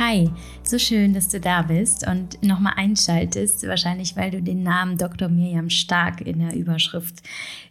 [0.00, 0.28] Hi,
[0.64, 5.28] so schön, dass du da bist und nochmal einschaltest, wahrscheinlich weil du den Namen Dr.
[5.28, 7.22] Miriam Stark in der Überschrift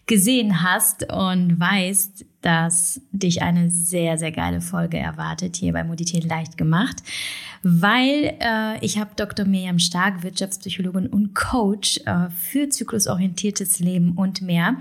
[0.06, 6.24] gesehen hast und weißt, dass dich eine sehr, sehr geile Folge erwartet hier bei Modität
[6.24, 7.04] leicht gemacht,
[7.64, 9.46] weil äh, ich habe Dr.
[9.46, 14.76] Miriam Stark, Wirtschaftspsychologin und Coach äh, für zyklusorientiertes Leben und mehr,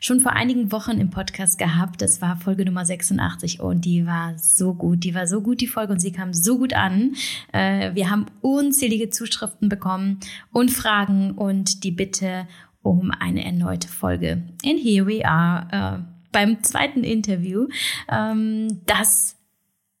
[0.00, 2.02] schon vor einigen Wochen im Podcast gehabt.
[2.02, 5.04] Das war Folge Nummer 86 und die war so gut.
[5.04, 7.14] Die war so gut, die Folge, und sie kam so gut an.
[7.52, 10.18] Äh, wir haben unzählige Zuschriften bekommen
[10.52, 12.48] und Fragen und die Bitte
[12.82, 14.42] um eine erneute Folge.
[14.64, 16.02] And here we are.
[16.02, 17.68] Äh, beim zweiten Interview,
[18.12, 19.35] ähm, das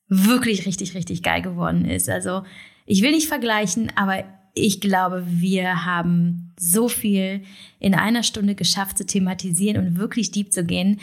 [0.08, 2.08] wirklich richtig, richtig geil geworden ist.
[2.08, 2.42] Also
[2.84, 4.24] ich will nicht vergleichen, aber
[4.54, 7.42] ich glaube, wir haben so viel
[7.78, 11.00] in einer Stunde geschafft zu thematisieren und wirklich deep zu gehen,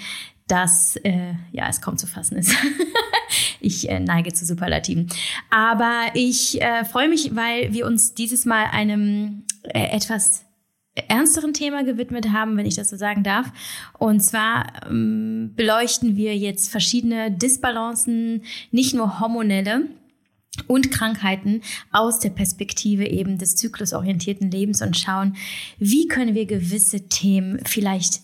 [0.47, 2.55] dass äh, ja es kaum zu fassen ist.
[3.59, 5.07] ich äh, neige zu Superlativen.
[5.51, 10.45] Aber ich äh, freue mich, weil wir uns dieses Mal einem äh, etwas
[10.95, 13.51] ernsteren Thema gewidmet haben, wenn ich das so sagen darf.
[13.97, 19.89] Und zwar ähm, beleuchten wir jetzt verschiedene Disbalancen, nicht nur hormonelle,
[20.67, 25.35] und Krankheiten aus der Perspektive eben des zyklusorientierten Lebens und schauen,
[25.79, 28.21] wie können wir gewisse Themen vielleicht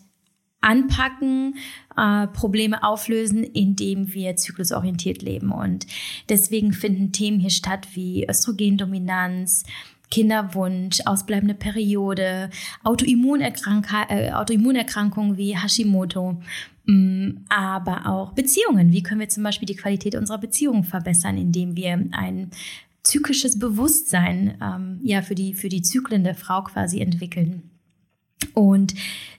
[0.62, 1.56] anpacken,
[1.98, 5.52] äh, Probleme auflösen, indem wir zyklusorientiert leben.
[5.52, 5.88] Und
[6.28, 9.64] deswegen finden Themen hier statt wie Östrogendominanz,
[10.12, 12.50] Kinderwunsch, ausbleibende Periode,
[12.84, 16.42] äh, Autoimmunerkrankungen wie Hashimoto,
[16.86, 18.92] mm, aber auch Beziehungen.
[18.92, 22.50] Wie können wir zum Beispiel die Qualität unserer Beziehungen verbessern, indem wir ein
[23.04, 27.64] zyklisches Bewusstsein ähm, ja für die für die Zyklen der Frau quasi entwickeln.
[28.54, 28.94] Und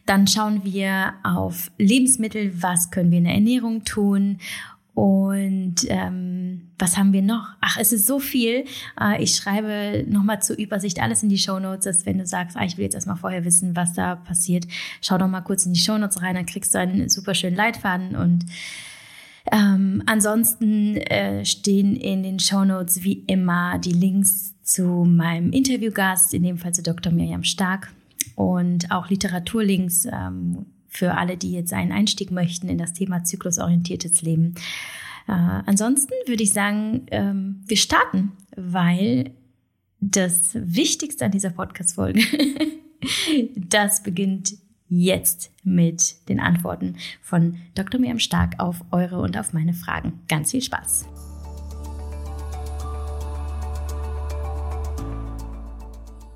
[0.06, 4.38] dann schauen wir auf Lebensmittel, was können wir in der Ernährung tun
[5.00, 7.48] und ähm, was haben wir noch?
[7.62, 8.66] Ach, es ist so viel.
[9.00, 12.54] Äh, ich schreibe nochmal zur Übersicht alles in die Show Notes, dass wenn du sagst,
[12.58, 14.66] ah, ich will jetzt erstmal vorher wissen, was da passiert,
[15.00, 17.56] schau doch mal kurz in die Show Notes rein, dann kriegst du einen super schönen
[17.56, 18.44] Leitfaden und
[19.50, 26.34] ähm, ansonsten äh, stehen in den Show Notes wie immer die Links zu meinem Interviewgast,
[26.34, 27.10] in dem Fall zu Dr.
[27.10, 27.90] Miriam Stark
[28.34, 30.04] und auch Literaturlinks.
[30.12, 34.56] Ähm, für alle, die jetzt einen Einstieg möchten in das Thema zyklusorientiertes Leben.
[35.26, 39.30] Äh, ansonsten würde ich sagen, ähm, wir starten, weil
[40.00, 42.20] das Wichtigste an dieser Podcast-Folge,
[43.56, 44.54] das beginnt
[44.88, 48.00] jetzt mit den Antworten von Dr.
[48.00, 50.20] Miriam Stark auf eure und auf meine Fragen.
[50.28, 51.29] Ganz viel Spaß!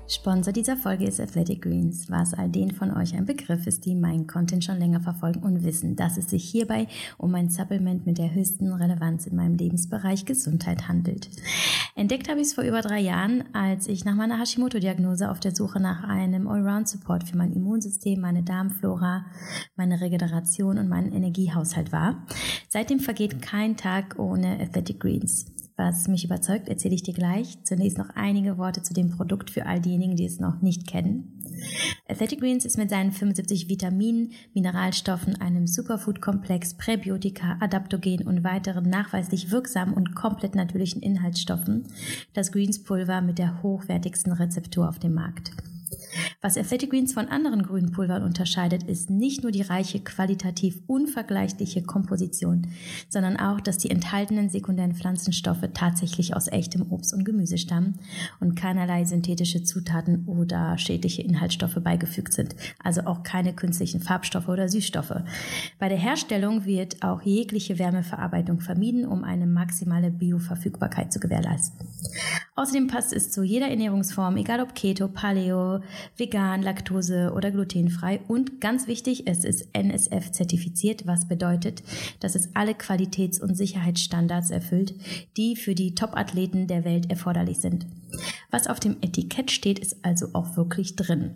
[0.07, 3.95] Sponsor dieser Folge ist Athletic Greens, was all denen von euch ein Begriff ist, die
[3.95, 8.19] meinen Content schon länger verfolgen und wissen, dass es sich hierbei um ein Supplement mit
[8.19, 11.29] der höchsten Relevanz in meinem Lebensbereich Gesundheit handelt.
[11.95, 15.55] Entdeckt habe ich es vor über drei Jahren, als ich nach meiner Hashimoto-Diagnose auf der
[15.55, 19.25] Suche nach einem Allround-Support für mein Immunsystem, meine Darmflora,
[19.75, 22.25] meine Regeneration und meinen Energiehaushalt war.
[22.69, 25.54] Seitdem vergeht kein Tag ohne Athletic Greens.
[25.77, 27.61] Was mich überzeugt, erzähle ich dir gleich.
[27.63, 31.41] Zunächst noch einige Worte zu dem Produkt für all diejenigen, die es noch nicht kennen.
[32.07, 39.51] Athletic Greens ist mit seinen 75 Vitaminen, Mineralstoffen, einem Superfood-Komplex, Präbiotika, Adaptogen und weiteren nachweislich
[39.51, 41.87] wirksamen und komplett natürlichen Inhaltsstoffen
[42.33, 45.51] das Greens-Pulver mit der hochwertigsten Rezeptur auf dem Markt.
[46.41, 51.81] Was Athletic Greens von anderen grünen Pulvern unterscheidet, ist nicht nur die reiche, qualitativ unvergleichliche
[51.83, 52.67] Komposition,
[53.09, 57.99] sondern auch, dass die enthaltenen sekundären Pflanzenstoffe tatsächlich aus echtem Obst und Gemüse stammen
[58.39, 64.69] und keinerlei synthetische Zutaten oder schädliche Inhaltsstoffe beigefügt sind, also auch keine künstlichen Farbstoffe oder
[64.69, 65.23] Süßstoffe.
[65.79, 71.87] Bei der Herstellung wird auch jegliche Wärmeverarbeitung vermieden, um eine maximale Bioverfügbarkeit zu gewährleisten.
[72.55, 75.81] Außerdem passt es zu jeder Ernährungsform, egal ob Keto, Paleo,
[76.17, 78.19] vegan, Laktose oder glutenfrei.
[78.27, 81.83] Und ganz wichtig, es ist NSF zertifiziert, was bedeutet,
[82.19, 84.93] dass es alle Qualitäts- und Sicherheitsstandards erfüllt,
[85.37, 87.85] die für die Top-Athleten der Welt erforderlich sind.
[88.51, 91.31] Was auf dem Etikett steht, ist also auch wirklich drin.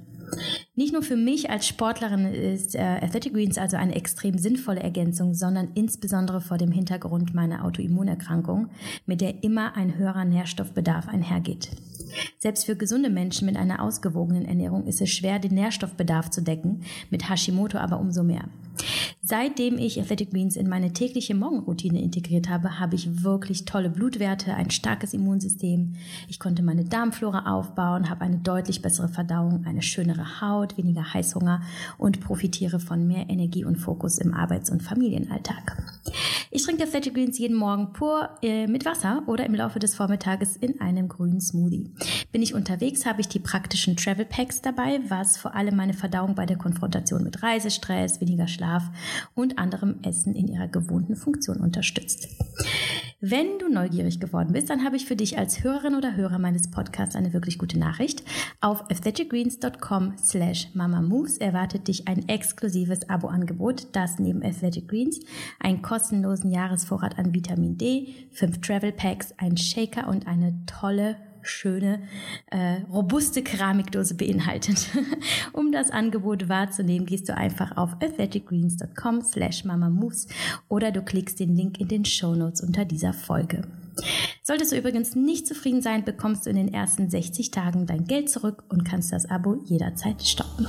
[0.75, 5.33] Nicht nur für mich als Sportlerin ist äh, Athletic Greens also eine extrem sinnvolle Ergänzung,
[5.33, 8.69] sondern insbesondere vor dem Hintergrund meiner Autoimmunerkrankung,
[9.05, 11.69] mit der immer ein höherer Nährstoffbedarf einhergeht.
[12.37, 16.83] Selbst für gesunde Menschen mit einer ausgewogenen Ernährung ist es schwer, den Nährstoffbedarf zu decken,
[17.09, 18.45] mit Hashimoto aber umso mehr.
[19.21, 24.53] Seitdem ich Athletic Greens in meine tägliche Morgenroutine integriert habe, habe ich wirklich tolle Blutwerte,
[24.53, 25.95] ein starkes Immunsystem.
[26.29, 31.61] Ich konnte meine Darmflora aufbauen, habe eine deutlich bessere Verdauung, eine schönere Haut, weniger Heißhunger
[31.97, 35.83] und profitiere von mehr Energie und Fokus im Arbeits- und Familienalltag.
[36.51, 40.55] Ich trinke Athletic Greens jeden Morgen pur äh, mit Wasser oder im Laufe des Vormittages
[40.55, 41.91] in einem grünen Smoothie.
[42.31, 46.35] Bin ich unterwegs, habe ich die praktischen Travel Packs dabei, was vor allem meine Verdauung
[46.35, 48.89] bei der Konfrontation mit Reisestress, weniger Schlaf
[49.35, 52.27] und anderem Essen in ihrer gewohnten Funktion unterstützt.
[53.21, 56.71] Wenn du neugierig geworden bist, dann habe ich für dich als Hörerin oder Hörer meines
[56.71, 58.23] Podcasts eine wirklich gute Nachricht.
[58.61, 65.19] Auf athleticgreens.com slash mamamoves erwartet dich ein exklusives Abo-Angebot, das neben Athletic Greens
[65.59, 72.01] einen kostenlosen Jahresvorrat an Vitamin D, fünf Travel Packs, ein Shaker und eine tolle schöne,
[72.47, 74.89] äh, robuste Keramikdose beinhaltet.
[75.53, 80.27] um das Angebot wahrzunehmen, gehst du einfach auf athleticgreens.com slash mamamoves
[80.67, 83.61] oder du klickst den Link in den Show Notes unter dieser Folge.
[84.43, 88.29] Solltest du übrigens nicht zufrieden sein, bekommst du in den ersten 60 Tagen dein Geld
[88.29, 90.67] zurück und kannst das Abo jederzeit stoppen.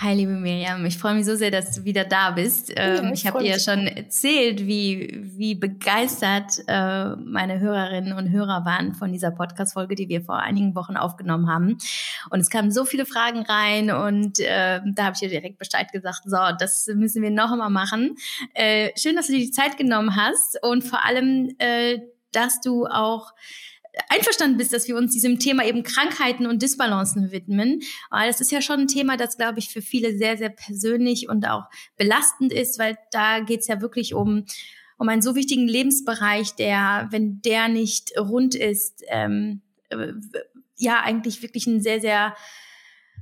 [0.00, 0.86] Hi, liebe Miriam.
[0.86, 2.68] Ich freue mich so sehr, dass du wieder da bist.
[2.68, 8.30] Ja, ähm, ich habe dir ja schon erzählt, wie, wie begeistert äh, meine Hörerinnen und
[8.30, 11.78] Hörer waren von dieser Podcast-Folge, die wir vor einigen Wochen aufgenommen haben.
[12.30, 15.90] Und es kamen so viele Fragen rein und äh, da habe ich dir direkt Bescheid
[15.90, 18.14] gesagt, so, das müssen wir noch einmal machen.
[18.54, 21.98] Äh, schön, dass du dir die Zeit genommen hast und vor allem, äh,
[22.30, 23.32] dass du auch
[24.08, 27.80] einverstanden bist, dass wir uns diesem Thema eben Krankheiten und Disbalancen widmen.
[28.10, 31.28] Weil das ist ja schon ein Thema, das, glaube ich, für viele sehr, sehr persönlich
[31.28, 31.64] und auch
[31.96, 34.44] belastend ist, weil da geht es ja wirklich um,
[34.98, 40.12] um einen so wichtigen Lebensbereich, der, wenn der nicht rund ist, ähm, äh,
[40.76, 42.36] ja, eigentlich wirklich einen sehr, sehr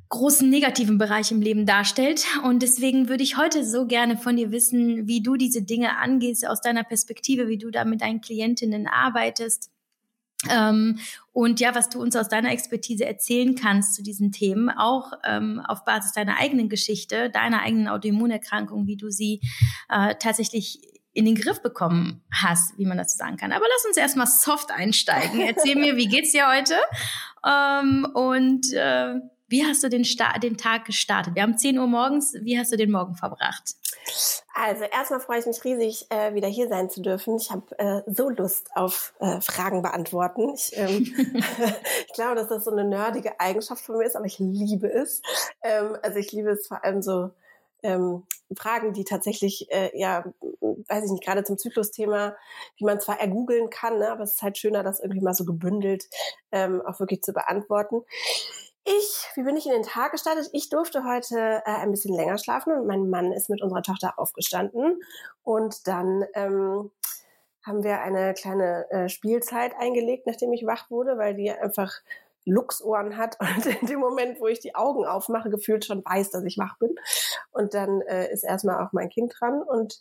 [0.09, 2.27] großen negativen Bereich im Leben darstellt.
[2.45, 6.47] Und deswegen würde ich heute so gerne von dir wissen, wie du diese Dinge angehst
[6.47, 9.71] aus deiner Perspektive, wie du da mit deinen Klientinnen arbeitest
[10.51, 10.99] ähm,
[11.33, 15.61] und ja, was du uns aus deiner Expertise erzählen kannst zu diesen Themen, auch ähm,
[15.67, 19.41] auf Basis deiner eigenen Geschichte, deiner eigenen Autoimmunerkrankung, wie du sie
[19.89, 20.81] äh, tatsächlich
[21.13, 23.53] in den Griff bekommen hast, wie man dazu sagen kann.
[23.53, 25.41] Aber lass uns erstmal soft einsteigen.
[25.41, 26.75] Erzähl mir, wie geht's dir heute?
[27.47, 29.15] Ähm, und äh,
[29.49, 31.35] wie hast du den, Sta den Tag gestartet?
[31.35, 32.35] Wir haben 10 Uhr morgens.
[32.43, 33.75] Wie hast du den Morgen verbracht?
[34.55, 37.37] Also erstmal freue ich mich riesig, äh, wieder hier sein zu dürfen.
[37.37, 40.55] Ich habe äh, so Lust auf äh, Fragen beantworten.
[40.55, 41.03] Ich, ähm,
[42.07, 45.23] ich glaube, dass das so eine nerdige Eigenschaft von mir ist, aber ich liebe es.
[45.63, 47.31] Ähm, also ich liebe es vor allem so
[47.83, 48.25] ähm,
[48.57, 50.25] Fragen, die tatsächlich, äh, ja,
[50.61, 52.37] weiß ich nicht, gerade zum Zyklusthema,
[52.77, 55.45] wie man zwar ergoogeln kann, ne, aber es ist halt schöner, das irgendwie mal so
[55.45, 56.07] gebündelt
[56.53, 58.03] ähm, auch wirklich zu beantworten.
[58.89, 60.49] Ich, wie bin ich in den Tag gestartet?
[60.53, 64.17] Ich durfte heute äh, ein bisschen länger schlafen und mein Mann ist mit unserer Tochter
[64.17, 65.01] aufgestanden.
[65.43, 66.93] Und dann ähm,
[67.65, 71.93] haben wir eine kleine äh, Spielzeit eingelegt, nachdem ich wach wurde, weil die einfach
[72.45, 76.45] Luchsohren hat und in dem Moment, wo ich die Augen aufmache, gefühlt schon weiß, dass
[76.45, 76.95] ich wach bin.
[77.51, 80.01] Und dann äh, ist erstmal auch mein Kind dran und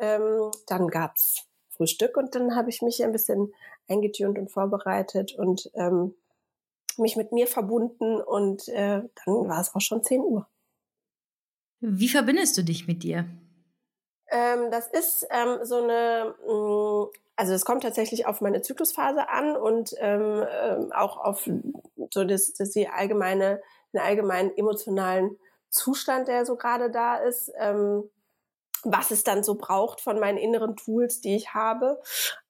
[0.00, 3.54] ähm, dann gab's Frühstück und dann habe ich mich ein bisschen
[3.88, 6.16] eingetunt und vorbereitet und ähm,
[6.98, 10.46] mich mit mir verbunden und äh, dann war es auch schon 10 Uhr.
[11.80, 13.26] Wie verbindest du dich mit dir?
[14.30, 19.28] Ähm, das ist ähm, so eine, mh, mm, also es kommt tatsächlich auf meine Zyklusphase
[19.28, 21.48] an und ähm, ähm, auch auf
[22.10, 23.60] so das, das die allgemeine,
[23.92, 25.36] den allgemeinen emotionalen
[25.68, 27.52] Zustand, der so gerade da ist.
[27.58, 28.08] Ähm,
[28.84, 32.00] was es dann so braucht von meinen inneren Tools, die ich habe.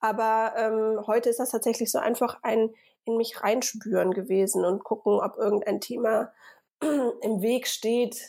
[0.01, 2.75] Aber ähm, heute ist das tatsächlich so einfach ein
[3.07, 6.33] in mich reinspüren gewesen und gucken, ob irgendein Thema
[6.81, 8.21] im Weg steht,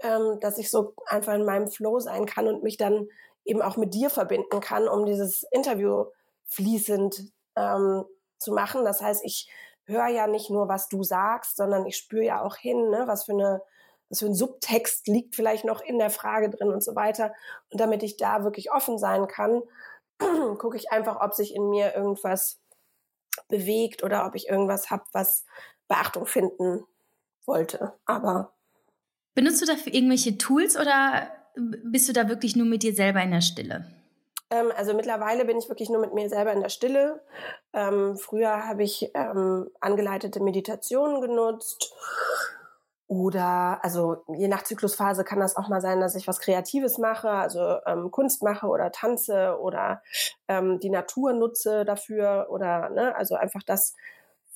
[0.00, 3.08] ähm, dass ich so einfach in meinem Flow sein kann und mich dann
[3.44, 6.06] eben auch mit dir verbinden kann, um dieses Interview
[6.46, 8.04] fließend ähm,
[8.38, 8.84] zu machen.
[8.84, 9.48] Das heißt, ich
[9.84, 13.24] höre ja nicht nur, was du sagst, sondern ich spüre ja auch hin, ne, was
[13.24, 13.62] für eine
[14.08, 17.34] was für ein Subtext liegt vielleicht noch in der Frage drin und so weiter.
[17.70, 19.62] Und damit ich da wirklich offen sein kann,
[20.58, 22.60] gucke ich einfach, ob sich in mir irgendwas
[23.48, 25.44] bewegt oder ob ich irgendwas habe, was
[25.88, 26.84] Beachtung finden
[27.44, 27.92] wollte.
[28.04, 28.52] Aber
[29.34, 33.30] benutzt du dafür irgendwelche Tools oder bist du da wirklich nur mit dir selber in
[33.30, 33.86] der Stille?
[34.50, 37.20] Ähm, also mittlerweile bin ich wirklich nur mit mir selber in der Stille.
[37.72, 41.92] Ähm, früher habe ich ähm, angeleitete Meditationen genutzt
[43.08, 47.30] oder, also je nach Zyklusphase kann das auch mal sein, dass ich was Kreatives mache,
[47.30, 50.02] also ähm, Kunst mache oder tanze oder
[50.48, 53.94] ähm, die Natur nutze dafür oder, ne, also einfach das,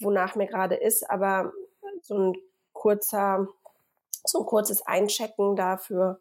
[0.00, 1.08] wonach mir gerade ist.
[1.08, 1.52] Aber
[2.02, 2.36] so ein
[2.72, 3.46] kurzer,
[4.24, 6.18] so ein kurzes Einchecken dafür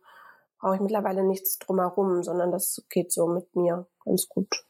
[0.59, 4.65] brauche ich mittlerweile nichts drumherum, sondern das geht so mit mir ganz gut.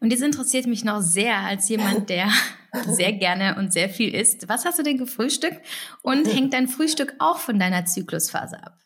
[0.00, 2.30] Und jetzt interessiert mich noch sehr als jemand, der
[2.86, 4.48] sehr gerne und sehr viel isst.
[4.48, 5.60] Was hast du denn gefrühstückt?
[6.02, 8.78] Und hängt dein Frühstück auch von deiner Zyklusphase ab?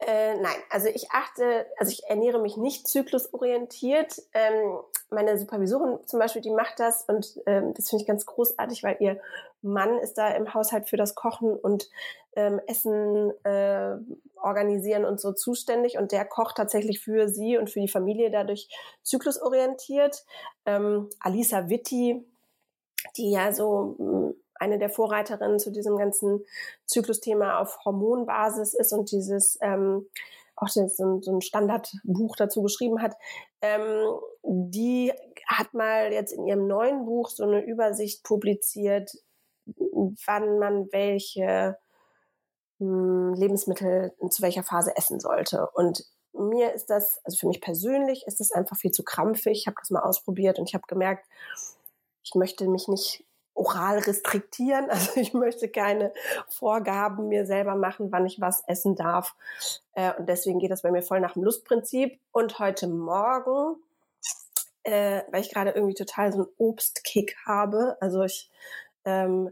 [0.00, 4.22] Äh, nein, also ich achte, also ich ernähre mich nicht zyklusorientiert.
[4.32, 4.78] Ähm,
[5.10, 8.96] meine Supervisorin zum Beispiel, die macht das und ähm, das finde ich ganz großartig, weil
[9.00, 9.20] ihr
[9.60, 11.90] Mann ist da im Haushalt für das Kochen und
[12.36, 13.96] ähm, Essen äh,
[14.36, 18.68] organisieren und so zuständig und der kocht tatsächlich für sie und für die Familie dadurch
[19.02, 20.24] zyklusorientiert.
[20.64, 22.24] Ähm, Alisa Witti,
[23.16, 26.44] die ja so hm, eine der Vorreiterinnen zu diesem ganzen
[26.86, 30.08] Zyklusthema auf Hormonbasis ist und dieses ähm,
[30.60, 33.16] auch so ein, so ein Standardbuch dazu geschrieben hat,
[33.62, 35.12] ähm, die
[35.46, 39.10] hat mal jetzt in ihrem neuen Buch so eine Übersicht publiziert,
[39.66, 41.78] wann man welche
[42.78, 45.68] mh, hm, Lebensmittel zu welcher Phase essen sollte.
[45.74, 49.58] Und mir ist das, also für mich persönlich ist das einfach viel zu krampfig.
[49.58, 51.26] Ich habe das mal ausprobiert und ich habe gemerkt,
[52.22, 53.24] ich möchte mich nicht
[53.58, 54.88] oral restriktieren.
[54.98, 56.12] Also ich möchte keine
[56.48, 59.34] Vorgaben mir selber machen, wann ich was essen darf.
[59.92, 62.18] Äh, und deswegen geht das bei mir voll nach dem Lustprinzip.
[62.32, 63.76] Und heute Morgen,
[64.84, 68.50] äh, weil ich gerade irgendwie total so einen Obstkick habe, also ich
[69.04, 69.50] ähm,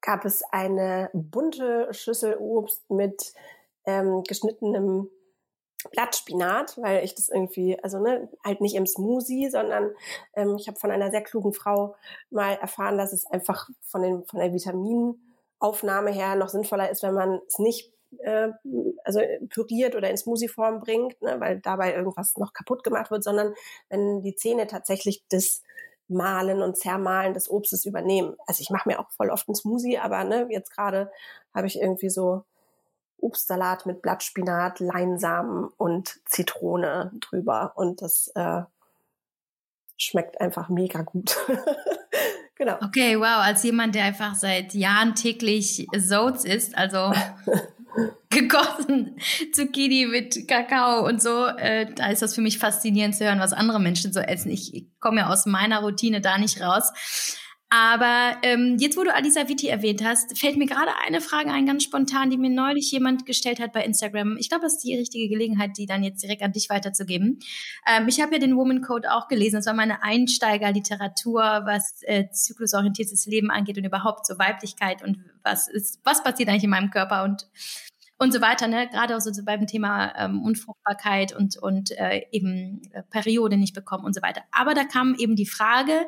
[0.00, 3.34] gab es eine bunte Schüssel Obst mit
[3.84, 5.10] ähm, geschnittenem
[5.90, 9.90] Blattspinat, weil ich das irgendwie, also ne, halt nicht im Smoothie, sondern
[10.34, 11.96] ähm, ich habe von einer sehr klugen Frau
[12.30, 17.14] mal erfahren, dass es einfach von, den, von der Vitaminaufnahme her noch sinnvoller ist, wenn
[17.14, 18.48] man es nicht äh,
[19.04, 23.54] also püriert oder in Smoothie-Form bringt, ne, weil dabei irgendwas noch kaputt gemacht wird, sondern
[23.88, 25.62] wenn die Zähne tatsächlich das
[26.08, 28.36] Malen und Zermalen des Obstes übernehmen.
[28.46, 31.10] Also ich mache mir auch voll oft einen Smoothie, aber ne, jetzt gerade
[31.54, 32.44] habe ich irgendwie so
[33.22, 37.72] Obstsalat mit Blattspinat, Leinsamen und Zitrone drüber.
[37.76, 38.62] Und das äh,
[39.96, 41.36] schmeckt einfach mega gut.
[42.56, 42.76] genau.
[42.82, 43.42] Okay, wow.
[43.42, 47.12] Als jemand, der einfach seit Jahren täglich Soats isst, also
[48.30, 49.16] gekochten
[49.52, 53.52] Zucchini mit Kakao und so, äh, da ist das für mich faszinierend zu hören, was
[53.52, 54.50] andere Menschen so essen.
[54.50, 56.92] Ich, ich komme ja aus meiner Routine da nicht raus.
[57.72, 61.66] Aber ähm, jetzt, wo du Alisa Vitti erwähnt hast, fällt mir gerade eine Frage ein,
[61.66, 64.36] ganz spontan, die mir neulich jemand gestellt hat bei Instagram.
[64.38, 67.38] Ich glaube, das ist die richtige Gelegenheit, die dann jetzt direkt an dich weiterzugeben.
[67.86, 69.56] Ähm, ich habe ja den Woman Code auch gelesen.
[69.56, 75.68] Das war meine Einsteigerliteratur, was äh, zyklusorientiertes Leben angeht und überhaupt so Weiblichkeit und was
[75.68, 77.46] ist, was passiert eigentlich in meinem Körper und
[78.18, 78.86] und so weiter, ne?
[78.86, 84.04] Gerade auch so beim Thema ähm, Unfruchtbarkeit und und äh, eben äh, Periode nicht bekommen
[84.04, 84.42] und so weiter.
[84.52, 86.06] Aber da kam eben die Frage,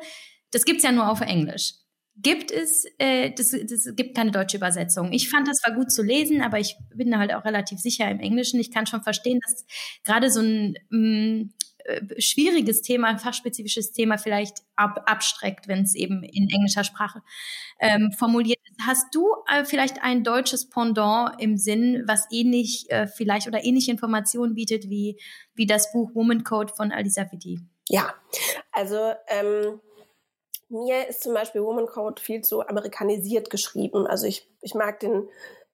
[0.53, 1.73] das gibt's ja nur auf Englisch.
[2.15, 5.11] Gibt es, äh, das, das gibt keine deutsche Übersetzung.
[5.11, 8.09] Ich fand, das war gut zu lesen, aber ich bin da halt auch relativ sicher
[8.09, 8.59] im Englischen.
[8.59, 9.65] Ich kann schon verstehen, dass
[10.03, 11.53] gerade so ein mh, mm,
[11.85, 17.23] äh, schwieriges Thema, ein fachspezifisches Thema vielleicht ab, abstreckt, wenn es eben in englischer Sprache
[17.79, 18.77] ähm, formuliert ist.
[18.85, 23.89] Hast du äh, vielleicht ein deutsches Pendant im Sinn, was ähnlich äh, vielleicht oder ähnliche
[23.89, 25.19] Informationen bietet wie,
[25.55, 27.59] wie das Buch Woman Code von Alisa Vitti?
[27.89, 28.13] Ja,
[28.71, 29.81] also ähm
[30.73, 34.07] mir ist zum Beispiel Woman Code viel zu amerikanisiert geschrieben.
[34.07, 35.29] Also ich, ich mag den,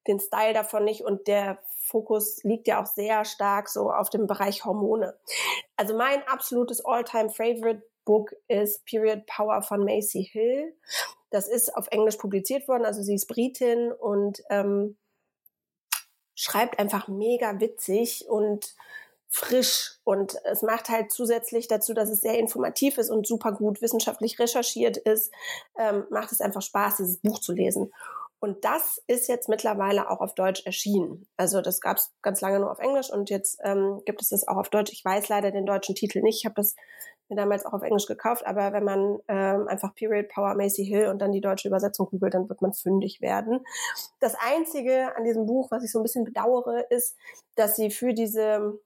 [0.08, 4.28] den Style davon nicht und der Fokus liegt ja auch sehr stark so auf dem
[4.28, 5.18] Bereich Hormone.
[5.76, 10.76] Also mein absolutes All-Time Favorite Book ist Period Power von Macy Hill.
[11.32, 14.98] Das ist auf Englisch publiziert worden, also sie ist Britin und ähm,
[16.36, 18.76] schreibt einfach mega witzig und
[19.30, 23.82] frisch und es macht halt zusätzlich dazu, dass es sehr informativ ist und super gut
[23.82, 25.32] wissenschaftlich recherchiert ist,
[25.78, 27.92] ähm, macht es einfach Spaß, dieses Buch zu lesen.
[28.42, 31.28] Und das ist jetzt mittlerweile auch auf Deutsch erschienen.
[31.36, 34.48] Also das gab es ganz lange nur auf Englisch und jetzt ähm, gibt es das
[34.48, 34.94] auch auf Deutsch.
[34.94, 36.40] Ich weiß leider den deutschen Titel nicht.
[36.40, 36.76] Ich habe das
[37.28, 41.08] mir damals auch auf Englisch gekauft, aber wenn man ähm, einfach Period Power Macy Hill
[41.08, 43.60] und dann die deutsche Übersetzung googelt, dann wird man fündig werden.
[44.20, 47.18] Das Einzige an diesem Buch, was ich so ein bisschen bedauere, ist,
[47.56, 48.80] dass sie für diese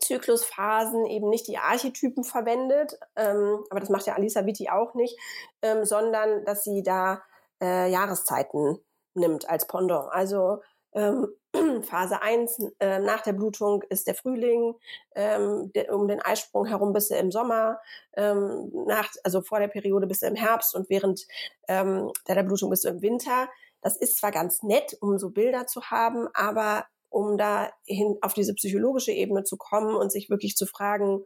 [0.00, 5.18] Zyklusphasen eben nicht die Archetypen verwendet, ähm, aber das macht ja Alisa Vitti auch nicht,
[5.62, 7.22] ähm, sondern dass sie da
[7.60, 8.78] äh, Jahreszeiten
[9.14, 10.10] nimmt als Pendant.
[10.12, 10.62] Also
[10.92, 11.28] ähm,
[11.82, 14.74] Phase 1 äh, nach der Blutung ist der Frühling,
[15.14, 17.80] ähm, de, um den Eisprung herum bist du im Sommer,
[18.16, 21.26] ähm, nach, also vor der Periode bist du im Herbst und während
[21.68, 23.48] ähm, der Blutung bist du im Winter.
[23.80, 28.34] Das ist zwar ganz nett, um so Bilder zu haben, aber um da hin auf
[28.34, 31.24] diese psychologische Ebene zu kommen und sich wirklich zu fragen,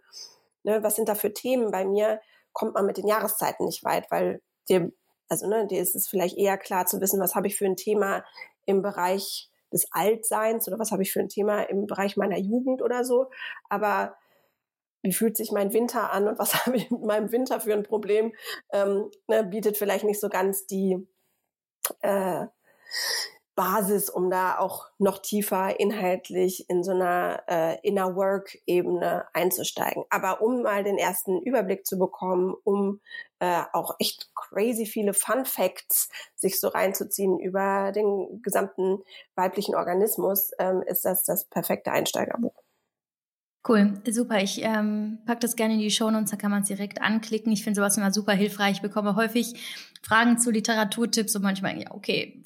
[0.63, 2.21] ne, was sind da für Themen bei mir,
[2.53, 4.93] kommt man mit den Jahreszeiten nicht weit, weil dir,
[5.29, 7.77] also ne, dir ist es vielleicht eher klar zu wissen, was habe ich für ein
[7.77, 8.25] Thema
[8.67, 12.83] im Bereich des Altseins oder was habe ich für ein Thema im Bereich meiner Jugend
[12.83, 13.31] oder so.
[13.69, 14.17] Aber
[15.03, 17.83] wie fühlt sich mein Winter an und was habe ich mit meinem Winter für ein
[17.83, 18.33] Problem,
[18.73, 21.07] ähm, ne, bietet vielleicht nicht so ganz die
[22.01, 22.47] äh,
[23.55, 30.05] Basis, um da auch noch tiefer inhaltlich in so einer äh, Inner Work-Ebene einzusteigen.
[30.09, 33.01] Aber um mal den ersten Überblick zu bekommen, um
[33.41, 39.03] äh, auch echt crazy viele Fun Facts sich so reinzuziehen über den gesamten
[39.35, 42.55] weiblichen Organismus, ähm, ist das das perfekte Einsteigerbuch.
[43.69, 44.43] Cool, super.
[44.43, 47.53] Ich ähm, pack das gerne in die Show Notes, da kann man es direkt anklicken.
[47.53, 48.77] Ich finde sowas immer super hilfreich.
[48.77, 49.55] Ich bekomme häufig
[50.03, 52.43] Fragen zu Literaturtipps und manchmal, ja, okay,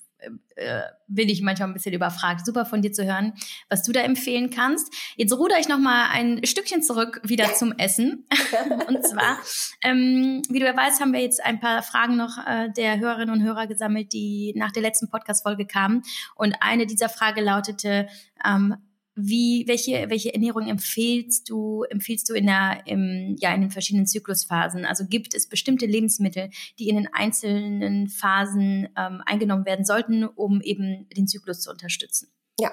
[0.56, 2.44] äh, bin ich manchmal ein bisschen überfragt.
[2.44, 3.34] Super von dir zu hören,
[3.68, 4.92] was du da empfehlen kannst.
[5.16, 8.26] Jetzt ruder ich noch mal ein Stückchen zurück wieder zum Essen.
[8.88, 9.38] und zwar,
[9.82, 13.34] ähm, wie du ja weißt, haben wir jetzt ein paar Fragen noch äh, der Hörerinnen
[13.34, 16.02] und Hörer gesammelt, die nach der letzten Podcast-Folge kamen.
[16.34, 18.08] Und eine dieser Frage lautete,
[18.44, 18.76] ähm,
[19.16, 24.06] wie, welche, welche Ernährung empfiehlst du, empfiehlst du in der, im, ja, in den verschiedenen
[24.06, 24.84] Zyklusphasen?
[24.84, 30.60] Also gibt es bestimmte Lebensmittel, die in den einzelnen Phasen ähm, eingenommen werden sollten, um
[30.60, 32.30] eben den Zyklus zu unterstützen?
[32.58, 32.72] Ja,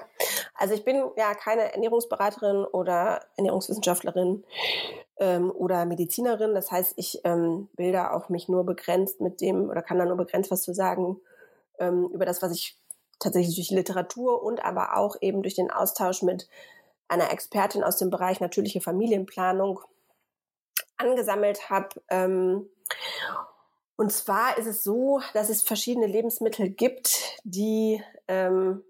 [0.54, 4.44] also ich bin ja keine Ernährungsberaterin oder Ernährungswissenschaftlerin
[5.18, 6.54] ähm, oder Medizinerin.
[6.54, 10.04] Das heißt, ich ähm, will da auch mich nur begrenzt mit dem oder kann da
[10.04, 11.20] nur begrenzt was zu sagen
[11.78, 12.78] ähm, über das, was ich
[13.24, 16.48] tatsächlich durch Literatur und aber auch eben durch den Austausch mit
[17.08, 19.80] einer Expertin aus dem Bereich natürliche Familienplanung
[20.96, 22.00] angesammelt habe.
[22.08, 22.68] Ähm,
[23.96, 28.82] und zwar ist es so, dass es verschiedene Lebensmittel gibt, die ähm,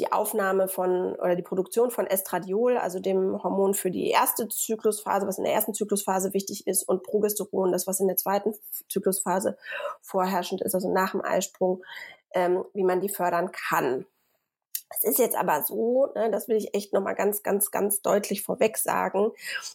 [0.00, 5.26] die Aufnahme von oder die Produktion von Estradiol, also dem Hormon für die erste Zyklusphase,
[5.26, 8.54] was in der ersten Zyklusphase wichtig ist, und Progesteron, das was in der zweiten
[8.88, 9.58] Zyklusphase
[10.00, 11.84] vorherrschend ist, also nach dem Eisprung,
[12.34, 14.06] ähm, wie man die fördern kann.
[14.90, 18.42] Es ist jetzt aber so, ne, das will ich echt nochmal ganz, ganz, ganz deutlich
[18.42, 19.30] vorweg sagen,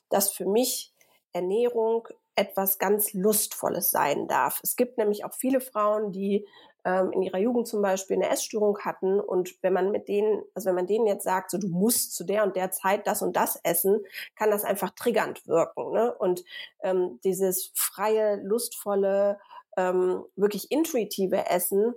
[0.10, 0.94] dass für mich
[1.32, 4.60] Ernährung etwas ganz Lustvolles sein darf.
[4.62, 6.46] Es gibt nämlich auch viele Frauen, die
[6.84, 10.68] ähm, in ihrer Jugend zum Beispiel eine Essstörung hatten und wenn man mit denen, also
[10.68, 13.36] wenn man denen jetzt sagt, so du musst zu der und der Zeit das und
[13.36, 14.02] das essen,
[14.36, 15.92] kann das einfach triggernd wirken.
[15.94, 16.14] Ne?
[16.14, 16.44] Und
[16.84, 19.40] ähm, dieses freie, lustvolle,
[19.78, 21.96] ähm, wirklich intuitive Essen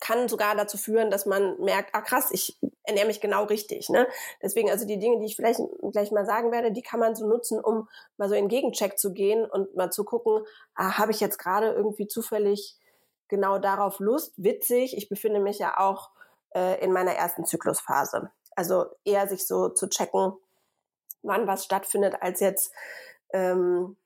[0.00, 3.88] kann sogar dazu führen, dass man merkt, ah krass, ich ernähre mich genau richtig.
[3.90, 4.08] Ne?
[4.42, 5.60] Deswegen also die Dinge, die ich vielleicht
[5.92, 9.12] gleich mal sagen werde, die kann man so nutzen, um mal so in Gegencheck zu
[9.12, 12.76] gehen und mal zu gucken, ah, habe ich jetzt gerade irgendwie zufällig
[13.28, 14.32] genau darauf Lust?
[14.36, 16.10] Witzig, ich befinde mich ja auch
[16.54, 18.30] äh, in meiner ersten Zyklusphase.
[18.56, 20.32] Also eher sich so zu checken,
[21.22, 22.72] wann was stattfindet, als jetzt
[23.32, 23.96] ähm,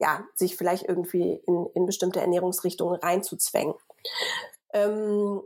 [0.00, 3.74] ja, sich vielleicht irgendwie in, in bestimmte Ernährungsrichtungen reinzuzwängen.
[4.72, 5.42] Ähm,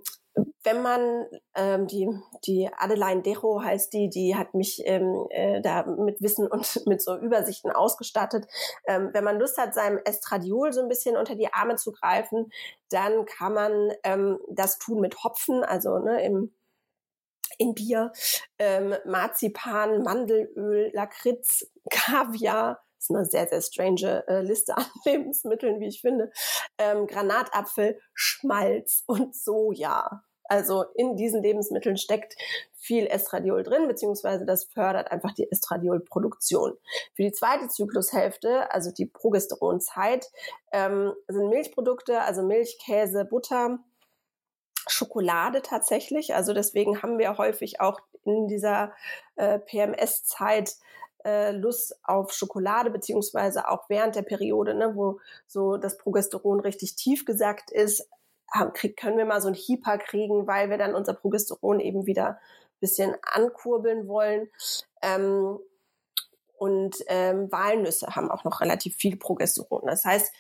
[0.65, 2.09] wenn man ähm, die
[2.45, 7.03] die Adeline Decho heißt die, die hat mich ähm, äh, da mit Wissen und mit
[7.03, 8.47] so Übersichten ausgestattet.
[8.87, 12.51] Ähm, wenn man Lust hat, seinem Estradiol so ein bisschen unter die Arme zu greifen,
[12.91, 16.55] dann kann man ähm, das tun mit Hopfen, also ne, im
[17.57, 18.13] in Bier,
[18.59, 25.89] ähm, Marzipan, Mandelöl, Lakritz, Kaviar, ist eine sehr, sehr strange äh, Liste an Lebensmitteln, wie
[25.89, 26.31] ich finde.
[26.79, 30.23] Ähm, Granatapfel, Schmalz und Soja.
[30.47, 32.37] Also in diesen Lebensmitteln steckt
[32.75, 36.77] viel Estradiol drin, beziehungsweise das fördert einfach die Estradiolproduktion.
[37.15, 40.31] Für die zweite Zyklushälfte, also die Progesteronzeit,
[40.71, 43.79] ähm, sind Milchprodukte, also Milch, Käse, Butter,
[44.87, 46.35] Schokolade tatsächlich.
[46.35, 48.93] Also deswegen haben wir häufig auch in dieser
[49.37, 50.77] äh, PMS-Zeit
[51.25, 56.97] äh, Lust auf Schokolade, beziehungsweise auch während der Periode, ne, wo so das Progesteron richtig
[56.97, 58.09] tief gesackt ist,
[58.75, 62.39] krieg, können wir mal so ein Hyper kriegen, weil wir dann unser Progesteron eben wieder
[62.81, 64.49] bisschen ankurbeln wollen.
[65.01, 65.59] Ähm,
[66.59, 69.87] und ähm, Walnüsse haben auch noch relativ viel Progesteron.
[69.87, 70.33] Das heißt,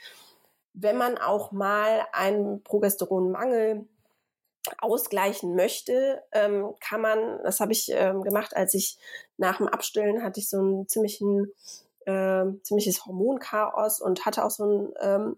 [0.75, 3.89] wenn man auch mal einen Progesteronmangel
[4.79, 8.99] ausgleichen möchte, ähm, kann man, das habe ich ähm, gemacht, als ich
[9.37, 11.53] nach dem Abstillen hatte ich so einen ziemlichen,
[12.07, 15.37] äh, ziemliches Hormonchaos und hatte auch so einen ähm,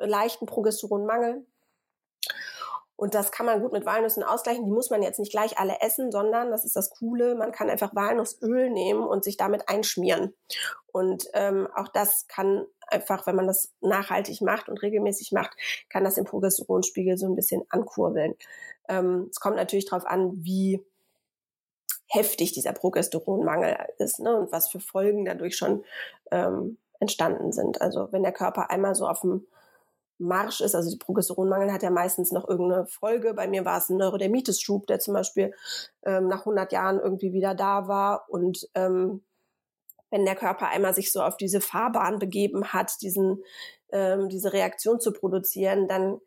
[0.00, 1.46] leichten Progesteronmangel.
[2.96, 4.64] Und das kann man gut mit Walnüssen ausgleichen.
[4.64, 7.68] Die muss man jetzt nicht gleich alle essen, sondern, das ist das Coole, man kann
[7.68, 10.34] einfach Walnussöl nehmen und sich damit einschmieren.
[10.92, 15.56] Und ähm, auch das kann einfach, wenn man das nachhaltig macht und regelmäßig macht,
[15.88, 18.36] kann das den Progesteronspiegel so ein bisschen ankurbeln.
[18.88, 20.84] Ähm, es kommt natürlich darauf an, wie
[22.06, 25.84] heftig dieser Progesteronmangel ist ne, und was für Folgen dadurch schon
[26.30, 27.80] ähm, entstanden sind.
[27.80, 29.46] Also wenn der Körper einmal so auf dem
[30.18, 33.34] Marsch ist, also die Progesteronmangel hat ja meistens noch irgendeine Folge.
[33.34, 35.52] Bei mir war es ein Neurodermitis-Schub, der zum Beispiel
[36.04, 39.24] ähm, nach 100 Jahren irgendwie wieder da war und ähm,
[40.10, 43.42] wenn der Körper einmal sich so auf diese Fahrbahn begeben hat, diesen,
[43.90, 46.20] ähm, diese Reaktion zu produzieren, dann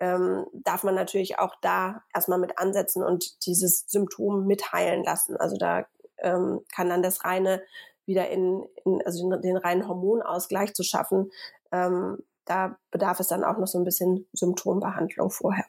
[0.00, 5.36] ähm, darf man natürlich auch da erstmal mit ansetzen und dieses Symptom mitheilen lassen.
[5.36, 5.86] Also da
[6.18, 7.62] ähm, kann dann das reine
[8.04, 11.30] wieder in, in also den, den reinen Hormonausgleich zu schaffen,
[11.70, 15.66] ähm, da bedarf es dann auch noch so ein bisschen Symptombehandlung vorher.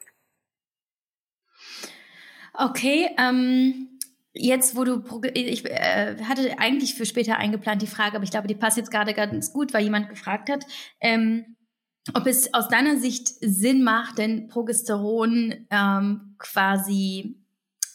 [2.54, 3.98] Okay, ähm,
[4.34, 5.02] jetzt wo du,
[5.34, 8.90] ich äh, hatte eigentlich für später eingeplant die Frage, aber ich glaube, die passt jetzt
[8.90, 10.66] gerade ganz gut, weil jemand gefragt hat,
[11.00, 11.56] ähm,
[12.14, 17.38] ob es aus deiner Sicht Sinn macht, denn Progesteron ähm, quasi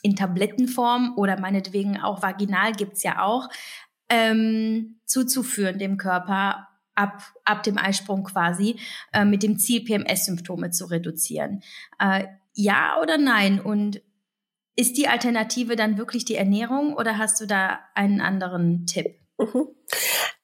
[0.02, 3.50] in Tablettenform oder meinetwegen auch vaginal gibt's ja auch,
[4.10, 6.67] ähm, zuzuführen dem Körper
[6.98, 8.80] ab, ab dem Eisprung quasi,
[9.14, 11.64] äh, mit dem Ziel, PMS-Symptome zu reduzieren.
[12.00, 13.60] Äh, ja oder nein?
[13.62, 14.02] Und
[14.76, 19.16] ist die Alternative dann wirklich die Ernährung oder hast du da einen anderen Tipp?
[19.38, 19.70] Mhm.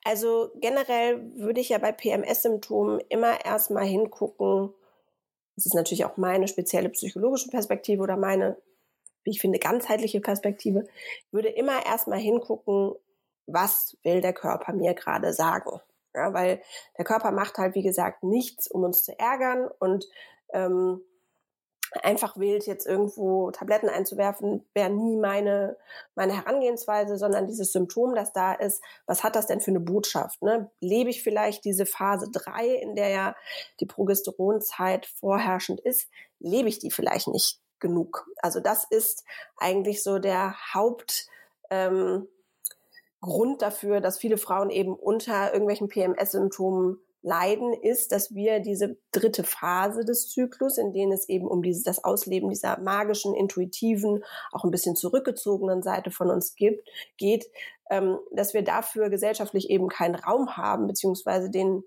[0.05, 4.73] Also generell würde ich ja bei PMS-Symptomen immer erstmal hingucken,
[5.55, 8.57] das ist natürlich auch meine spezielle psychologische Perspektive oder meine,
[9.23, 10.87] wie ich finde, ganzheitliche Perspektive,
[11.31, 12.95] würde immer erstmal hingucken,
[13.45, 15.79] was will der Körper mir gerade sagen.
[16.15, 16.61] Ja, weil
[16.97, 20.05] der Körper macht halt, wie gesagt, nichts, um uns zu ärgern und
[20.53, 21.01] ähm,
[22.01, 25.77] einfach wild jetzt irgendwo Tabletten einzuwerfen, wäre nie meine,
[26.15, 30.41] meine Herangehensweise, sondern dieses Symptom, das da ist, was hat das denn für eine Botschaft?
[30.41, 30.71] Ne?
[30.79, 33.35] Lebe ich vielleicht diese Phase drei, in der ja
[33.79, 38.27] die Progesteronzeit vorherrschend ist, lebe ich die vielleicht nicht genug?
[38.41, 39.23] Also das ist
[39.57, 41.27] eigentlich so der Haupt,
[41.69, 42.27] ähm,
[43.23, 49.45] Grund dafür, dass viele Frauen eben unter irgendwelchen PMS-Symptomen leiden, ist, dass wir diese dritte
[49.45, 54.65] Phase des Zyklus, in denen es eben um dieses, das Ausleben dieser magischen, intuitiven, auch
[54.65, 57.45] ein bisschen zurückgezogenen Seite von uns gibt, geht,
[57.89, 61.83] ähm, dass wir dafür gesellschaftlich eben keinen Raum haben, beziehungsweise den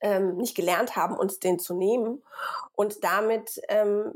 [0.00, 2.22] ähm, nicht gelernt haben, uns den zu nehmen.
[2.74, 4.12] Und damit ähm,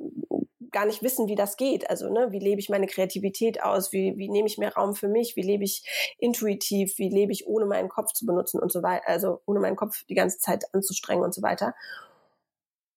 [0.71, 1.89] gar nicht wissen, wie das geht.
[1.91, 3.93] Also, ne, wie lebe ich meine Kreativität aus?
[3.93, 5.37] Wie, wie nehme ich mehr Raum für mich?
[5.37, 6.99] Wie lebe ich intuitiv?
[6.99, 9.07] Wie lebe ich ohne meinen Kopf zu benutzen und so weiter?
[9.07, 11.75] Also, ohne meinen Kopf die ganze Zeit anzustrengen und so weiter.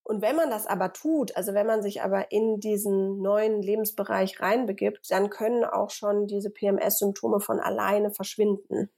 [0.03, 4.41] Und wenn man das aber tut, also wenn man sich aber in diesen neuen Lebensbereich
[4.41, 8.89] reinbegibt, dann können auch schon diese PMS-Symptome von alleine verschwinden.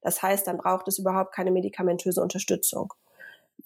[0.00, 2.94] Das heißt, dann braucht es überhaupt keine medikamentöse Unterstützung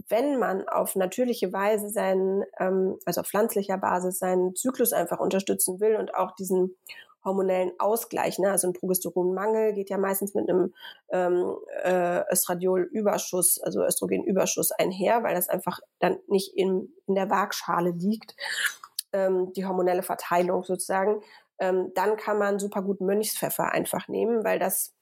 [0.08, 5.80] wenn man auf natürliche Weise seinen, ähm, also auf pflanzlicher Basis seinen Zyklus einfach unterstützen
[5.80, 6.76] will und auch diesen
[7.24, 8.50] hormonellen Ausgleich, ne?
[8.50, 10.72] also ein Progesteronmangel geht ja meistens mit einem
[11.10, 17.90] ähm, äh, Östradiolüberschuss, also Östrogenüberschuss einher, weil das einfach dann nicht in, in der Waagschale
[17.90, 18.34] liegt,
[19.12, 21.20] ähm, die hormonelle Verteilung sozusagen.
[21.58, 24.94] Ähm, dann kann man super gut Mönchspfeffer einfach nehmen, weil das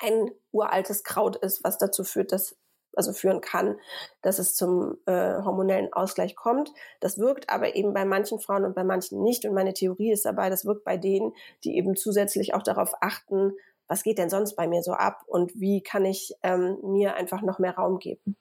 [0.00, 2.56] ein uraltes Kraut ist, was dazu führt, dass
[2.96, 3.78] also führen kann,
[4.22, 6.72] dass es zum äh, hormonellen Ausgleich kommt.
[7.00, 9.44] Das wirkt aber eben bei manchen Frauen und bei manchen nicht.
[9.44, 11.32] Und meine Theorie ist dabei, das wirkt bei denen,
[11.64, 13.52] die eben zusätzlich auch darauf achten,
[13.88, 17.42] was geht denn sonst bei mir so ab und wie kann ich ähm, mir einfach
[17.42, 18.36] noch mehr Raum geben.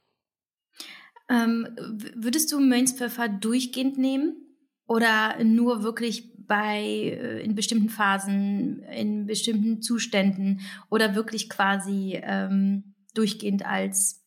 [1.30, 1.76] Ähm,
[2.16, 4.46] würdest du Mönchspfeffer durchgehend nehmen
[4.88, 12.96] oder nur wirklich bei äh, in bestimmten Phasen, in bestimmten Zuständen oder wirklich quasi ähm,
[13.14, 14.25] durchgehend als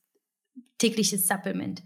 [0.79, 1.83] tägliches Supplement?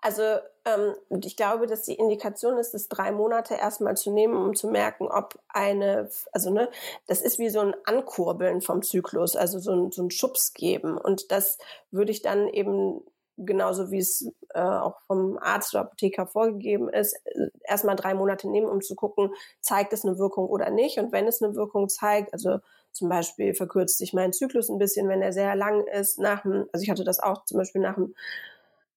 [0.00, 0.22] Also
[0.64, 4.68] ähm, ich glaube, dass die Indikation ist, es drei Monate erstmal zu nehmen, um zu
[4.68, 6.70] merken, ob eine, also ne,
[7.06, 10.96] das ist wie so ein Ankurbeln vom Zyklus, also so ein, so ein Schubs geben.
[10.96, 11.58] Und das
[11.90, 13.02] würde ich dann eben
[13.36, 17.16] genauso wie es äh, auch vom Arzt oder Apotheker vorgegeben ist,
[17.62, 20.98] erstmal drei Monate nehmen, um zu gucken, zeigt es eine Wirkung oder nicht.
[20.98, 22.58] Und wenn es eine Wirkung zeigt, also
[22.92, 26.68] zum Beispiel verkürzt sich mein Zyklus ein bisschen, wenn er sehr lang ist, nach dem,
[26.72, 28.14] also ich hatte das auch zum Beispiel nach dem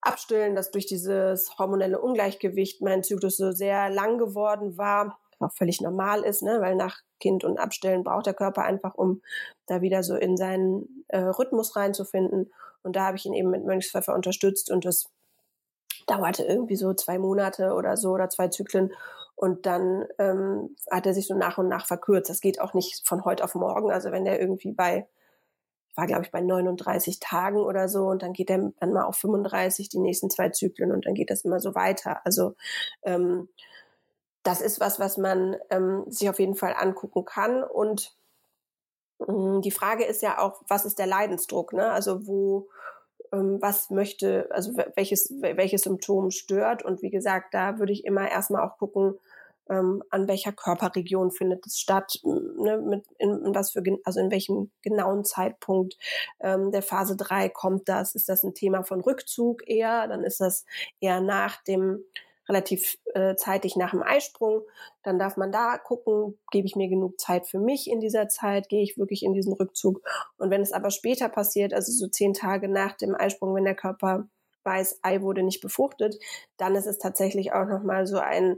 [0.01, 5.55] Abstillen, dass durch dieses hormonelle Ungleichgewicht mein Zyklus so sehr lang geworden war, was auch
[5.55, 6.59] völlig normal ist, ne?
[6.59, 9.21] weil nach Kind und Abstillen braucht der Körper einfach, um
[9.67, 12.51] da wieder so in seinen äh, Rhythmus reinzufinden.
[12.83, 15.09] Und da habe ich ihn eben mit Mönchspfeffer unterstützt und das
[16.07, 18.91] dauerte irgendwie so zwei Monate oder so oder zwei Zyklen.
[19.41, 22.29] Und dann ähm, hat er sich so nach und nach verkürzt.
[22.29, 23.91] Das geht auch nicht von heute auf morgen.
[23.91, 25.07] Also wenn der irgendwie bei,
[25.95, 29.15] war glaube ich bei 39 Tagen oder so und dann geht er dann mal auf
[29.15, 32.23] 35 die nächsten zwei Zyklen und dann geht das immer so weiter.
[32.23, 32.53] Also
[33.01, 33.49] ähm,
[34.43, 37.63] das ist was, was man ähm, sich auf jeden Fall angucken kann.
[37.63, 38.15] Und
[39.27, 41.73] ähm, die Frage ist ja auch, was ist der Leidensdruck?
[41.73, 41.89] Ne?
[41.91, 42.69] Also wo,
[43.31, 46.83] ähm, was möchte, also welches, welches Symptom stört.
[46.83, 49.19] Und wie gesagt, da würde ich immer erstmal auch gucken,
[49.69, 54.31] ähm, an welcher Körperregion findet es statt, ne, mit in, in, was für also in
[54.31, 55.97] welchem genauen Zeitpunkt
[56.39, 58.15] ähm, der Phase 3 kommt das.
[58.15, 60.07] Ist das ein Thema von Rückzug eher?
[60.07, 60.65] Dann ist das
[60.99, 62.03] eher nach dem
[62.49, 64.63] relativ äh, zeitig nach dem Eisprung.
[65.03, 68.67] Dann darf man da gucken, gebe ich mir genug Zeit für mich in dieser Zeit,
[68.67, 70.01] gehe ich wirklich in diesen Rückzug.
[70.37, 73.75] Und wenn es aber später passiert, also so zehn Tage nach dem Eisprung, wenn der
[73.75, 74.27] Körper
[74.63, 76.17] weiß, Ei wurde nicht befruchtet,
[76.57, 78.57] dann ist es tatsächlich auch nochmal so ein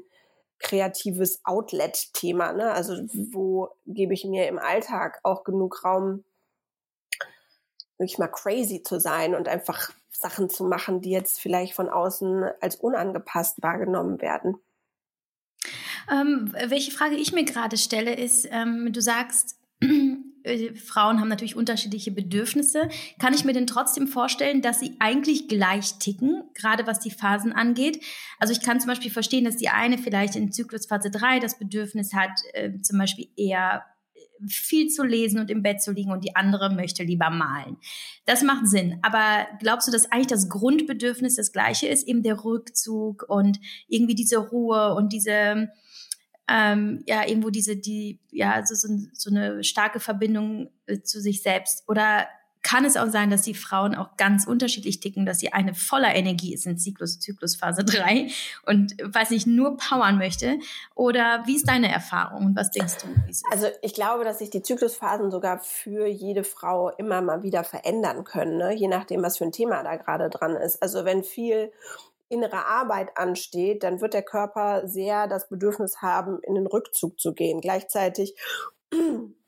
[0.64, 2.54] kreatives Outlet-Thema.
[2.54, 2.72] Ne?
[2.72, 2.94] Also
[3.32, 6.24] wo gebe ich mir im Alltag auch genug Raum,
[8.00, 12.46] wirklich mal crazy zu sein und einfach Sachen zu machen, die jetzt vielleicht von außen
[12.62, 14.58] als unangepasst wahrgenommen werden.
[16.12, 19.58] Ähm, welche Frage ich mir gerade stelle, ist, ähm, du sagst,
[20.44, 22.90] äh, Frauen haben natürlich unterschiedliche Bedürfnisse.
[23.20, 27.54] Kann ich mir denn trotzdem vorstellen, dass sie eigentlich gleich ticken, gerade was die Phasen
[27.54, 28.04] angeht?
[28.40, 32.14] Also ich kann zum Beispiel verstehen, dass die eine vielleicht in Zyklusphase 3 das Bedürfnis
[32.14, 33.84] hat, äh, zum Beispiel eher
[34.48, 37.78] viel zu lesen und im Bett zu liegen und die andere möchte lieber malen.
[38.26, 39.00] Das macht Sinn.
[39.02, 44.16] Aber glaubst du, dass eigentlich das Grundbedürfnis das gleiche ist, eben der Rückzug und irgendwie
[44.16, 45.70] diese Ruhe und diese
[46.50, 51.42] ähm, ja irgendwo diese die ja so, so, so eine starke Verbindung äh, zu sich
[51.42, 52.28] selbst oder
[52.64, 56.16] kann es auch sein, dass die Frauen auch ganz unterschiedlich ticken, dass sie eine voller
[56.16, 58.30] Energie ist in Zyklus, Zyklusphase 3
[58.66, 60.58] und weiß nicht, nur powern möchte?
[60.96, 63.08] Oder wie ist deine Erfahrung und was denkst du?
[63.52, 68.24] Also ich glaube, dass sich die Zyklusphasen sogar für jede Frau immer mal wieder verändern
[68.24, 68.74] können, ne?
[68.74, 70.82] je nachdem, was für ein Thema da gerade dran ist.
[70.82, 71.72] Also wenn viel
[72.34, 77.34] innere Arbeit ansteht, dann wird der Körper sehr das Bedürfnis haben, in den Rückzug zu
[77.34, 77.62] gehen.
[77.62, 78.36] Gleichzeitig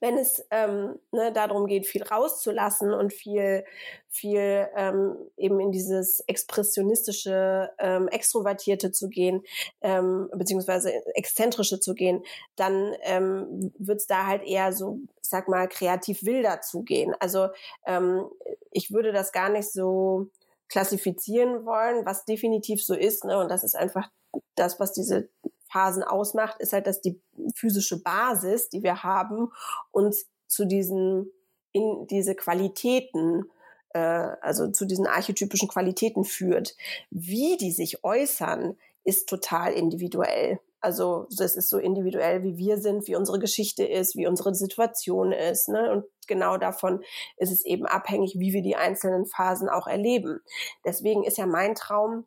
[0.00, 3.64] wenn es ähm, ne, darum geht, viel rauszulassen und viel,
[4.08, 9.42] viel ähm, eben in dieses expressionistische, ähm, extrovertierte zu gehen,
[9.80, 12.22] ähm, beziehungsweise exzentrische zu gehen,
[12.56, 17.14] dann ähm, wird es da halt eher so, ich sag mal, kreativ wilder zugehen.
[17.18, 17.48] Also
[17.86, 18.26] ähm,
[18.70, 20.28] ich würde das gar nicht so
[20.68, 23.38] klassifizieren wollen, was definitiv so ist, ne?
[23.38, 24.10] Und das ist einfach
[24.54, 25.30] das, was diese
[25.70, 27.20] Phasen ausmacht, ist halt, dass die
[27.54, 29.52] physische Basis, die wir haben,
[29.90, 31.30] uns zu diesen,
[31.72, 33.44] in diese Qualitäten,
[33.90, 36.74] äh, also zu diesen archetypischen Qualitäten führt.
[37.10, 40.60] Wie die sich äußern, ist total individuell.
[40.80, 45.32] Also das ist so individuell, wie wir sind, wie unsere Geschichte ist, wie unsere Situation
[45.32, 45.68] ist.
[45.68, 45.90] Ne?
[45.90, 47.02] Und genau davon
[47.36, 50.40] ist es eben abhängig, wie wir die einzelnen Phasen auch erleben.
[50.84, 52.26] Deswegen ist ja mein Traum,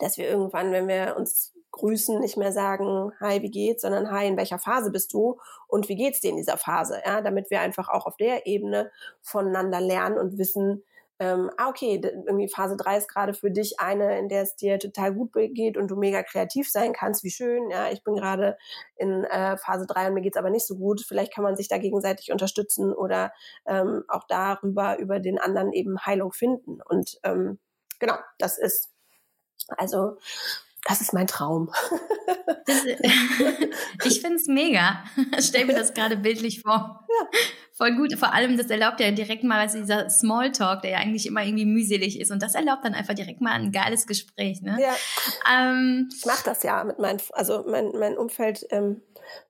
[0.00, 4.26] dass wir irgendwann, wenn wir uns grüßen, nicht mehr sagen, hi, wie geht's, sondern hi,
[4.26, 7.60] in welcher Phase bist du und wie geht's dir in dieser Phase, ja, damit wir
[7.60, 8.90] einfach auch auf der Ebene
[9.22, 10.84] voneinander lernen und wissen,
[11.20, 14.78] ähm, ah, okay, irgendwie Phase 3 ist gerade für dich eine, in der es dir
[14.78, 18.56] total gut geht und du mega kreativ sein kannst, wie schön, ja, ich bin gerade
[18.96, 21.68] in äh, Phase 3 und mir geht's aber nicht so gut, vielleicht kann man sich
[21.68, 23.32] da gegenseitig unterstützen oder
[23.66, 26.80] ähm, auch darüber, über den anderen eben Heilung finden.
[26.88, 27.58] Und ähm,
[27.98, 28.90] genau, das ist
[29.76, 30.16] also
[30.84, 31.70] das ist mein Traum.
[34.04, 35.04] ich finde es mega.
[35.38, 37.04] Stell mir das gerade bildlich vor.
[37.08, 37.28] Ja.
[37.80, 38.18] Voll gut.
[38.18, 41.64] Vor allem, das erlaubt ja direkt mal, also dieser Smalltalk, der ja eigentlich immer irgendwie
[41.64, 42.30] mühselig ist.
[42.30, 44.60] Und das erlaubt dann einfach direkt mal ein geiles Gespräch.
[44.62, 44.76] Ne?
[44.78, 44.94] Ja.
[45.50, 49.02] Ähm, ich mache das ja mit meinem, also mein, mein Umfeld, ähm,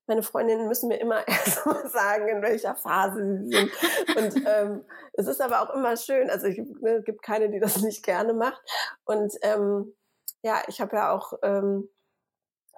[0.06, 3.70] meine Freundinnen müssen mir immer erst mal sagen, in welcher Phase sie sind.
[4.16, 6.30] Und ähm, es ist aber auch immer schön.
[6.30, 8.60] Also es ne, gibt keine, die das nicht gerne macht.
[9.04, 9.92] Und ähm,
[10.42, 11.88] ja, ich habe ja auch ähm,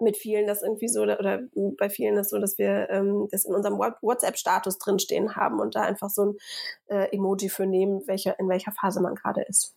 [0.01, 1.43] mit vielen das irgendwie so oder
[1.79, 5.83] bei vielen das so, dass wir ähm, das in unserem WhatsApp-Status drinstehen haben und da
[5.83, 6.37] einfach so ein
[6.87, 9.75] äh, Emoji für nehmen, welche, in welcher Phase man gerade ist.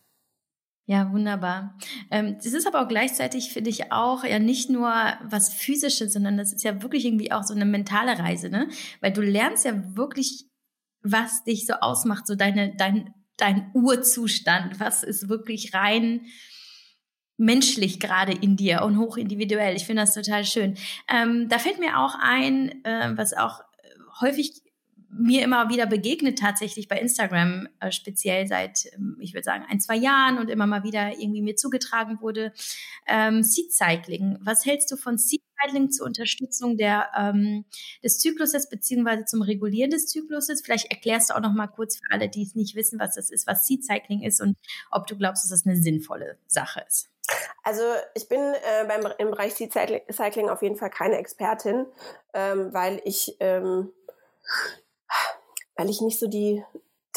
[0.88, 1.76] Ja, wunderbar.
[2.12, 4.88] Ähm, das ist aber auch gleichzeitig, finde ich, auch ja nicht nur
[5.24, 8.68] was Physisches, sondern das ist ja wirklich irgendwie auch so eine mentale Reise, ne?
[9.00, 10.46] Weil du lernst ja wirklich,
[11.02, 16.26] was dich so ausmacht, so deine, dein, dein Urzustand, was ist wirklich rein
[17.36, 19.76] menschlich gerade in dir und hochindividuell.
[19.76, 20.76] Ich finde das total schön.
[21.12, 23.60] Ähm, da fällt mir auch ein, äh, was auch
[24.20, 24.62] häufig
[25.18, 29.80] mir immer wieder begegnet tatsächlich bei Instagram, äh, speziell seit, ähm, ich würde sagen, ein,
[29.80, 32.52] zwei Jahren und immer mal wieder irgendwie mir zugetragen wurde,
[33.06, 34.38] ähm, Seed Cycling.
[34.40, 37.64] Was hältst du von Seed Cycling zur Unterstützung der, ähm,
[38.02, 40.62] des Zykluses beziehungsweise zum Regulieren des Zykluses?
[40.62, 43.30] Vielleicht erklärst du auch noch mal kurz für alle, die es nicht wissen, was das
[43.30, 44.58] ist, was Seed Cycling ist und
[44.90, 47.08] ob du glaubst, dass das eine sinnvolle Sache ist.
[47.66, 47.82] Also
[48.14, 51.86] ich bin äh, beim, im Bereich Cycling auf jeden Fall keine Expertin,
[52.32, 53.92] ähm, weil ich ähm,
[55.74, 56.64] weil ich nicht so die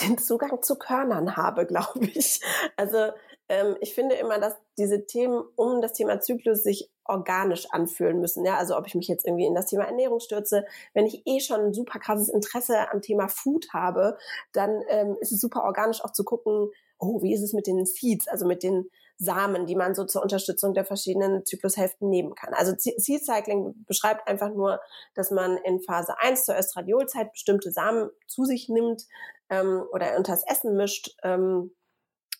[0.02, 2.42] den Zugang zu Körnern habe, glaube ich.
[2.78, 3.12] Also
[3.48, 8.44] ähm, ich finde immer, dass diese Themen um das Thema Zyklus sich organisch anfühlen müssen.
[8.44, 11.42] Ja, also ob ich mich jetzt irgendwie in das Thema Ernährung stürze, wenn ich eh
[11.42, 14.18] schon ein super krasses Interesse am Thema Food habe,
[14.54, 17.86] dann ähm, ist es super organisch auch zu gucken, oh, wie ist es mit den
[17.86, 22.54] Seeds, also mit den Samen, die man so zur Unterstützung der verschiedenen Zyklushälften nehmen kann.
[22.54, 24.80] Also Seed Cycling beschreibt einfach nur,
[25.14, 29.04] dass man in Phase 1 zur Östradiolzeit bestimmte Samen zu sich nimmt
[29.50, 31.76] ähm, oder unter das Essen mischt ähm,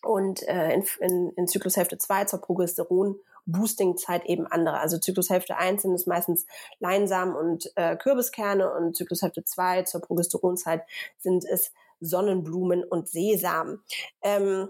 [0.02, 4.78] und äh, in, in, in Zyklushälfte 2 zur Progesteron Boosting-Zeit eben andere.
[4.78, 6.46] Also Zyklushälfte 1 sind es meistens
[6.78, 10.82] Leinsamen und äh, Kürbiskerne und Zyklushälfte 2 zur Progesteronzeit
[11.18, 13.82] sind es Sonnenblumen und Sesam.
[14.22, 14.68] Ähm,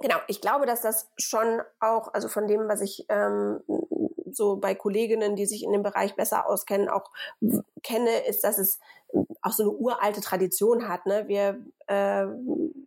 [0.00, 3.62] genau, ich glaube, dass das schon auch, also von dem, was ich ähm,
[4.32, 7.10] so bei Kolleginnen, die sich in dem Bereich besser auskennen, auch
[7.82, 8.78] kenne, ist, dass es
[9.42, 11.06] auch so eine uralte Tradition hat.
[11.06, 11.26] Ne?
[11.26, 12.26] Wir äh,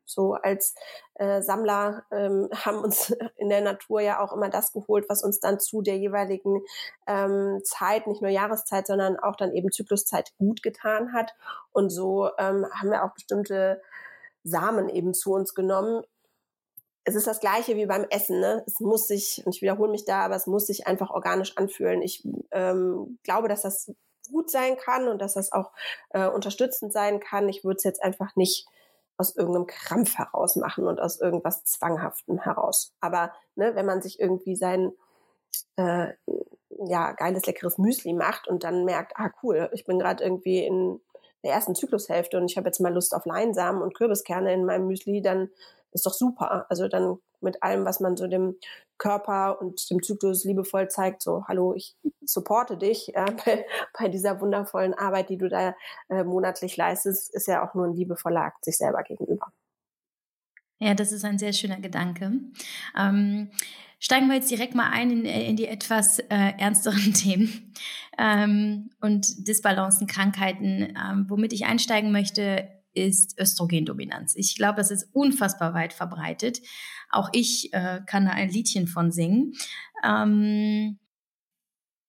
[0.06, 0.76] so als
[1.15, 5.39] äh, Sammler ähm, haben uns in der Natur ja auch immer das geholt, was uns
[5.39, 6.62] dann zu der jeweiligen
[7.08, 11.34] ähm, Zeit, nicht nur Jahreszeit, sondern auch dann eben Zykluszeit gut getan hat.
[11.71, 13.82] Und so ähm, haben wir auch bestimmte
[14.43, 16.04] Samen eben zu uns genommen.
[17.06, 18.39] Es ist das Gleiche wie beim Essen.
[18.39, 18.63] Ne?
[18.66, 22.02] Es muss sich, und ich wiederhole mich da, aber es muss sich einfach organisch anfühlen.
[22.02, 23.92] Ich ähm, glaube, dass das
[24.32, 25.72] gut sein kann und dass das auch
[26.12, 27.50] äh, unterstützend sein kann.
[27.50, 28.68] Ich würde es jetzt einfach nicht
[29.18, 32.94] aus irgendeinem Krampf heraus machen und aus irgendwas Zwanghaftem heraus.
[33.00, 34.94] Aber ne, wenn man sich irgendwie sein
[35.76, 36.13] äh,
[36.86, 41.00] ja geiles leckeres Müsli macht und dann merkt, ah cool, ich bin gerade irgendwie in
[41.44, 44.88] der ersten Zyklushälfte und ich habe jetzt mal Lust auf Leinsamen und Kürbiskerne in meinem
[44.88, 45.50] Müsli, dann
[45.93, 46.65] ist doch super.
[46.69, 48.56] Also dann mit allem, was man so dem
[48.97, 53.65] Körper und dem Zyklus liebevoll zeigt, so, hallo, ich supporte dich ja, bei,
[53.97, 55.75] bei, dieser wundervollen Arbeit, die du da
[56.10, 59.51] äh, monatlich leistest, ist ja auch nur ein liebevoller Akt sich selber gegenüber.
[60.79, 62.32] Ja, das ist ein sehr schöner Gedanke.
[62.97, 63.51] Ähm,
[63.99, 67.73] steigen wir jetzt direkt mal ein in, in die etwas äh, ernsteren Themen
[68.17, 70.93] ähm, und Disbalancen, Krankheiten.
[70.97, 74.36] Ähm, womit ich einsteigen möchte, ist Östrogendominanz.
[74.36, 76.62] Ich glaube, das ist unfassbar weit verbreitet.
[77.10, 79.53] Auch ich äh, kann da ein Liedchen von singen.
[80.03, 80.99] Ähm,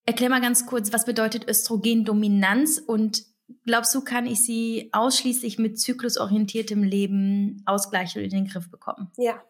[0.07, 3.23] erklär mal ganz kurz, was bedeutet Östrogendominanz und
[3.67, 9.11] glaubst du, kann ich sie ausschließlich mit zyklusorientiertem Leben ausgleichen und in den Griff bekommen?
[9.17, 9.43] Ja,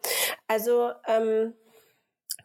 [0.47, 1.53] also ähm,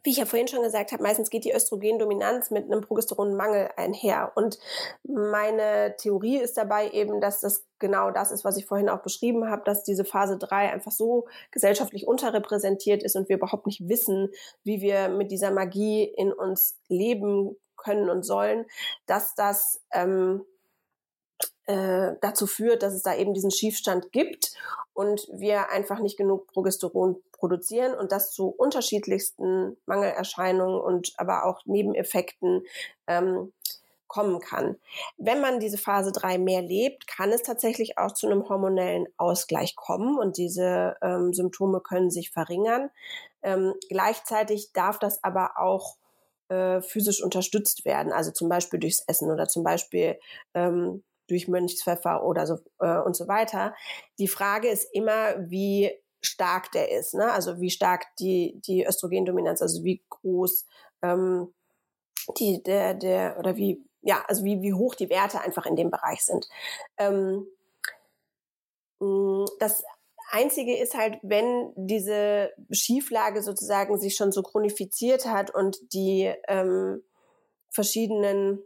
[0.03, 4.33] wie ich ja vorhin schon gesagt habe, meistens geht die Östrogendominanz mit einem Progesteronmangel einher.
[4.35, 4.59] Und
[5.03, 9.49] meine Theorie ist dabei eben, dass das genau das ist, was ich vorhin auch beschrieben
[9.49, 14.31] habe, dass diese Phase 3 einfach so gesellschaftlich unterrepräsentiert ist und wir überhaupt nicht wissen,
[14.65, 18.67] wie wir mit dieser Magie in uns leben können und sollen,
[19.07, 20.45] dass das ähm,
[21.71, 24.55] äh, dazu führt, dass es da eben diesen Schiefstand gibt
[24.93, 31.65] und wir einfach nicht genug Progesteron produzieren und das zu unterschiedlichsten Mangelerscheinungen und aber auch
[31.67, 32.65] Nebeneffekten
[33.07, 33.53] ähm,
[34.09, 34.79] kommen kann.
[35.17, 39.77] Wenn man diese Phase 3 mehr lebt, kann es tatsächlich auch zu einem hormonellen Ausgleich
[39.77, 42.91] kommen und diese ähm, Symptome können sich verringern.
[43.43, 45.99] Ähm, gleichzeitig darf das aber auch
[46.49, 50.19] äh, physisch unterstützt werden, also zum Beispiel durchs Essen oder zum Beispiel
[50.55, 53.75] ähm, durch Mönchspfeffer oder so äh, und so weiter.
[54.19, 55.91] Die Frage ist immer, wie
[56.23, 57.33] stark der ist, ne?
[57.33, 60.67] Also wie stark die die Östrogendominanz, also wie groß
[61.03, 61.55] ähm,
[62.39, 65.91] die der der oder wie ja also wie wie hoch die Werte einfach in dem
[65.91, 66.47] Bereich sind.
[66.99, 67.47] Ähm,
[69.59, 69.83] das
[70.31, 77.03] Einzige ist halt, wenn diese Schieflage sozusagen sich schon so chronifiziert hat und die ähm,
[77.71, 78.63] verschiedenen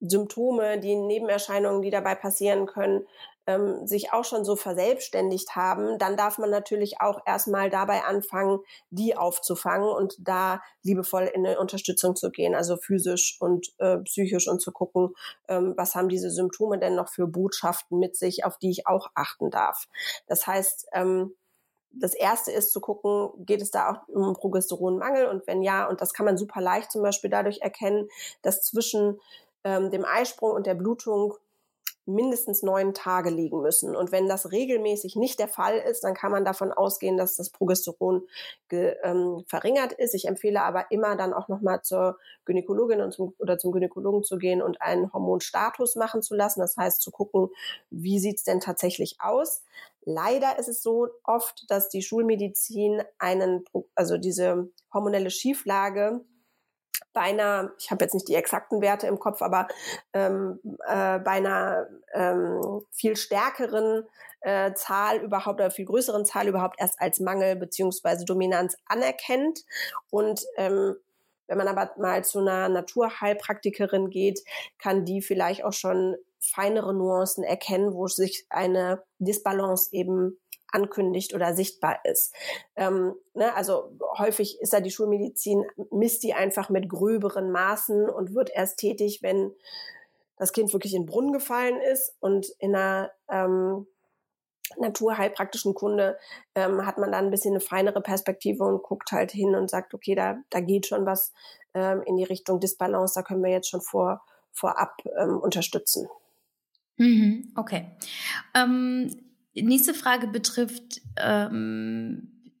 [0.00, 3.06] Symptome, die Nebenerscheinungen, die dabei passieren können,
[3.46, 8.60] ähm, sich auch schon so verselbstständigt haben, dann darf man natürlich auch erstmal dabei anfangen,
[8.90, 14.48] die aufzufangen und da liebevoll in eine Unterstützung zu gehen, also physisch und äh, psychisch
[14.48, 15.14] und zu gucken,
[15.48, 19.10] ähm, was haben diese Symptome denn noch für Botschaften mit sich, auf die ich auch
[19.14, 19.88] achten darf.
[20.26, 21.34] Das heißt, ähm,
[21.92, 26.00] das erste ist zu gucken, geht es da auch um Progesteronmangel und wenn ja, und
[26.00, 28.08] das kann man super leicht zum Beispiel dadurch erkennen,
[28.42, 29.18] dass zwischen
[29.64, 31.34] ähm, dem Eisprung und der Blutung
[32.06, 33.94] mindestens neun Tage liegen müssen.
[33.94, 37.50] Und wenn das regelmäßig nicht der Fall ist, dann kann man davon ausgehen, dass das
[37.50, 38.26] Progesteron
[38.68, 40.14] ge, ähm, verringert ist.
[40.14, 44.38] Ich empfehle aber immer dann auch nochmal zur Gynäkologin und zum, oder zum Gynäkologen zu
[44.38, 46.60] gehen und einen Hormonstatus machen zu lassen.
[46.60, 47.48] Das heißt zu gucken,
[47.90, 49.62] wie sieht's denn tatsächlich aus.
[50.02, 53.64] Leider ist es so oft, dass die Schulmedizin einen,
[53.94, 56.24] also diese hormonelle Schieflage
[57.12, 59.68] bei einer, ich habe jetzt nicht die exakten Werte im Kopf, aber
[60.12, 64.04] ähm, äh, bei einer ähm, viel stärkeren
[64.40, 69.64] äh, Zahl überhaupt oder viel größeren Zahl überhaupt erst als Mangel beziehungsweise Dominanz anerkennt.
[70.10, 70.96] Und ähm,
[71.46, 74.40] wenn man aber mal zu einer Naturheilpraktikerin geht,
[74.78, 80.38] kann die vielleicht auch schon feinere Nuancen erkennen, wo sich eine Disbalance eben
[80.72, 82.34] ankündigt oder sichtbar ist.
[82.76, 88.34] Ähm, ne, also häufig ist da die Schulmedizin, misst die einfach mit gröberen Maßen und
[88.34, 89.52] wird erst tätig, wenn
[90.36, 92.16] das Kind wirklich in den Brunnen gefallen ist.
[92.20, 93.86] Und in einer ähm,
[94.78, 96.18] naturheilpraktischen Kunde
[96.54, 99.94] ähm, hat man dann ein bisschen eine feinere Perspektive und guckt halt hin und sagt,
[99.94, 101.32] okay, da, da geht schon was
[101.74, 106.08] ähm, in die Richtung Disbalance, da können wir jetzt schon vor, vorab ähm, unterstützen.
[106.96, 107.90] Mhm, okay.
[108.54, 109.29] Ähm,
[109.62, 112.52] nächste Frage betrifft ähm,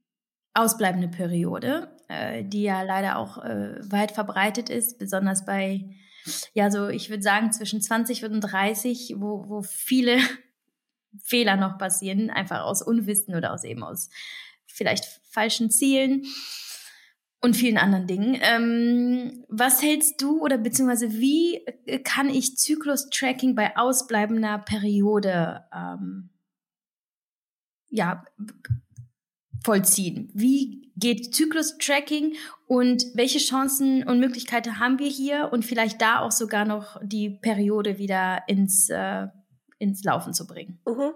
[0.54, 5.90] ausbleibende Periode, äh, die ja leider auch äh, weit verbreitet ist, besonders bei,
[6.54, 10.18] ja, so ich würde sagen zwischen 20 und 30, wo, wo viele
[11.24, 14.10] Fehler noch passieren, einfach aus Unwissen oder aus eben aus
[14.66, 16.24] vielleicht falschen Zielen
[17.40, 18.38] und vielen anderen Dingen.
[18.40, 21.64] Ähm, was hältst du oder beziehungsweise wie
[22.04, 26.30] kann ich Zyklus-Tracking bei ausbleibender Periode ähm,
[27.90, 28.24] ja,
[29.64, 30.30] vollziehen?
[30.34, 32.36] Wie geht Zyklus-Tracking
[32.66, 37.30] und welche Chancen und Möglichkeiten haben wir hier und vielleicht da auch sogar noch die
[37.30, 39.26] Periode wieder ins, äh,
[39.78, 40.80] ins Laufen zu bringen?
[40.86, 41.14] Mhm.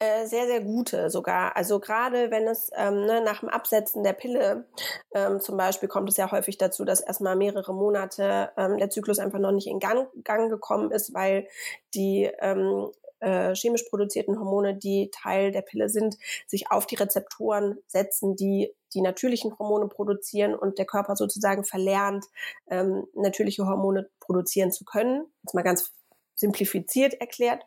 [0.00, 1.56] Äh, sehr, sehr gute sogar.
[1.56, 4.66] Also gerade wenn es ähm, ne, nach dem Absetzen der Pille
[5.14, 9.20] ähm, zum Beispiel kommt es ja häufig dazu, dass erstmal mehrere Monate ähm, der Zyklus
[9.20, 11.46] einfach noch nicht in Gang, Gang gekommen ist, weil
[11.94, 12.90] die ähm,
[13.24, 16.16] äh, chemisch produzierten Hormone, die Teil der Pille sind,
[16.46, 22.24] sich auf die Rezeptoren setzen, die die natürlichen Hormone produzieren und der Körper sozusagen verlernt,
[22.68, 25.26] ähm, natürliche Hormone produzieren zu können.
[25.42, 25.92] Jetzt mal ganz
[26.34, 27.64] simplifiziert erklärt.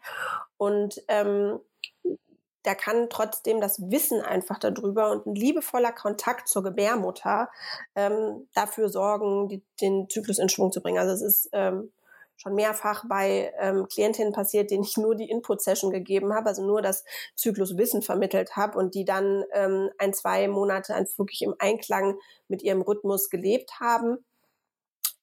[0.58, 1.60] Und ähm,
[2.64, 7.50] da kann trotzdem das Wissen einfach darüber und ein liebevoller Kontakt zur Gebärmutter
[7.96, 10.98] ähm, dafür sorgen, die, den Zyklus in Schwung zu bringen.
[10.98, 11.92] Also es ist ähm,
[12.38, 16.82] schon mehrfach bei ähm, Klientinnen passiert, denen ich nur die Input-Session gegeben habe, also nur
[16.82, 17.04] das
[17.36, 22.18] Zykluswissen vermittelt habe und die dann ähm, ein, zwei Monate wirklich im Einklang
[22.48, 24.24] mit ihrem Rhythmus gelebt haben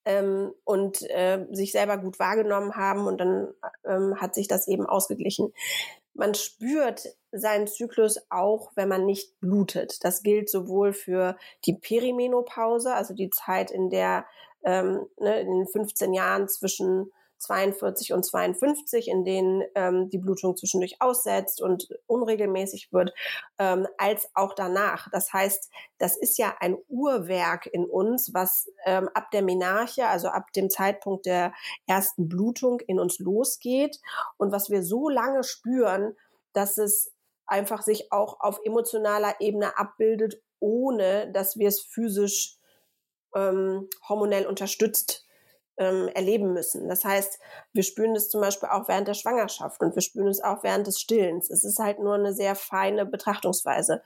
[0.05, 3.55] ähm, und äh, sich selber gut wahrgenommen haben und dann
[3.85, 5.53] ähm, hat sich das eben ausgeglichen.
[6.15, 10.05] Man spürt seinen Zyklus auch, wenn man nicht blutet.
[10.05, 14.25] Das gilt sowohl für die Perimenopause, also die Zeit, in der
[14.65, 17.11] ähm, ne, in den 15 Jahren zwischen
[17.45, 23.13] 42 und 52, in denen ähm, die Blutung zwischendurch aussetzt und unregelmäßig wird,
[23.59, 25.11] ähm, als auch danach.
[25.11, 30.29] Das heißt, das ist ja ein Uhrwerk in uns, was ähm, ab der Menarche, also
[30.29, 31.53] ab dem Zeitpunkt der
[31.87, 34.01] ersten Blutung in uns losgeht
[34.37, 36.17] und was wir so lange spüren,
[36.53, 37.13] dass es
[37.47, 42.59] einfach sich auch auf emotionaler Ebene abbildet, ohne dass wir es physisch
[43.35, 45.25] ähm, hormonell unterstützt
[45.77, 46.89] ähm, erleben müssen.
[46.89, 47.39] Das heißt,
[47.73, 50.87] wir spüren das zum Beispiel auch während der Schwangerschaft und wir spüren es auch während
[50.87, 51.51] des Stillens.
[51.51, 54.03] Es ist halt nur eine sehr feine Betrachtungsweise.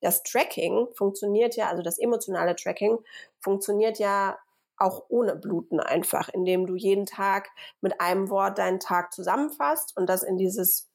[0.00, 2.98] Das Tracking funktioniert ja, also das emotionale Tracking
[3.38, 4.38] funktioniert ja
[4.76, 10.08] auch ohne Bluten einfach, indem du jeden Tag mit einem Wort deinen Tag zusammenfasst und
[10.08, 10.88] das in dieses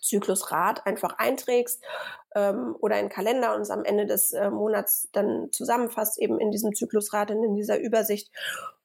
[0.00, 1.82] Zyklusrad einfach einträgst
[2.34, 6.50] ähm, oder in Kalender und es am Ende des äh, Monats dann zusammenfasst, eben in
[6.50, 8.30] diesem Zyklusrad und in dieser Übersicht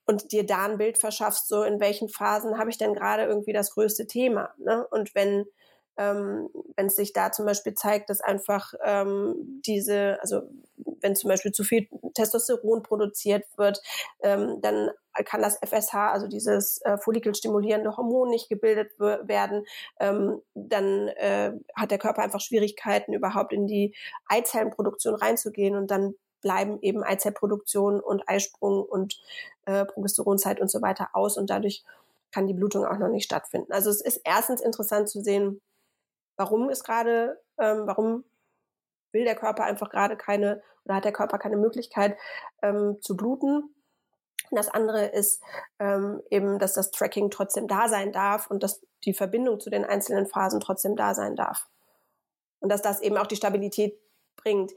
[0.05, 3.53] und dir da ein Bild verschaffst, so in welchen Phasen habe ich denn gerade irgendwie
[3.53, 4.53] das größte Thema.
[4.57, 4.85] Ne?
[4.91, 5.45] Und wenn
[5.97, 10.41] ähm, wenn es sich da zum Beispiel zeigt, dass einfach ähm, diese, also
[11.01, 13.81] wenn zum Beispiel zu viel Testosteron produziert wird,
[14.21, 14.89] ähm, dann
[15.23, 19.65] kann das FSH, also dieses äh, follikelstimulierende Hormon, nicht gebildet werden.
[19.99, 23.95] Ähm, dann äh, hat der Körper einfach Schwierigkeiten, überhaupt in die
[24.27, 29.19] Eizellenproduktion reinzugehen und dann bleiben eben Eizellproduktion und Eisprung und
[29.65, 31.83] äh, Progesteronzeit und so weiter aus und dadurch
[32.31, 33.71] kann die Blutung auch noch nicht stattfinden.
[33.71, 35.61] Also es ist erstens interessant zu sehen,
[36.37, 38.23] warum ist gerade, ähm, warum
[39.11, 42.17] will der Körper einfach gerade keine oder hat der Körper keine Möglichkeit
[42.61, 43.75] ähm, zu bluten.
[44.51, 45.41] Und das andere ist
[45.79, 49.83] ähm, eben, dass das Tracking trotzdem da sein darf und dass die Verbindung zu den
[49.83, 51.67] einzelnen Phasen trotzdem da sein darf.
[52.59, 53.99] Und dass das eben auch die Stabilität
[54.35, 54.71] bringt.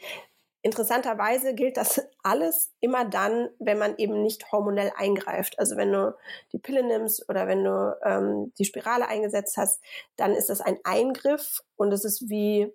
[0.63, 5.59] Interessanterweise gilt das alles immer dann, wenn man eben nicht hormonell eingreift.
[5.59, 6.17] Also wenn du
[6.53, 9.81] die Pille nimmst oder wenn du ähm, die Spirale eingesetzt hast,
[10.17, 12.73] dann ist das ein Eingriff und es ist wie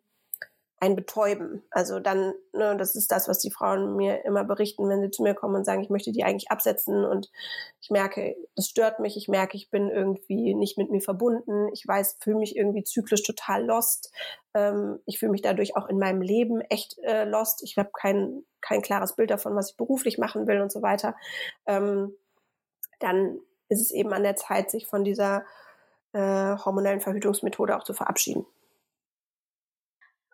[0.84, 1.64] ein Betäuben.
[1.72, 5.24] Also dann, ne, das ist das, was die Frauen mir immer berichten, wenn sie zu
[5.24, 7.32] mir kommen und sagen, ich möchte die eigentlich absetzen und
[7.80, 11.88] ich merke, das stört mich, ich merke, ich bin irgendwie nicht mit mir verbunden, ich
[11.88, 14.12] weiß, fühle mich irgendwie zyklisch total lost,
[14.54, 18.44] ähm, ich fühle mich dadurch auch in meinem Leben echt äh, lost, ich habe kein,
[18.60, 21.16] kein klares Bild davon, was ich beruflich machen will und so weiter.
[21.66, 22.14] Ähm,
[23.00, 25.46] dann ist es eben an der Zeit, sich von dieser
[26.12, 26.20] äh,
[26.58, 28.46] hormonellen Verhütungsmethode auch zu verabschieden.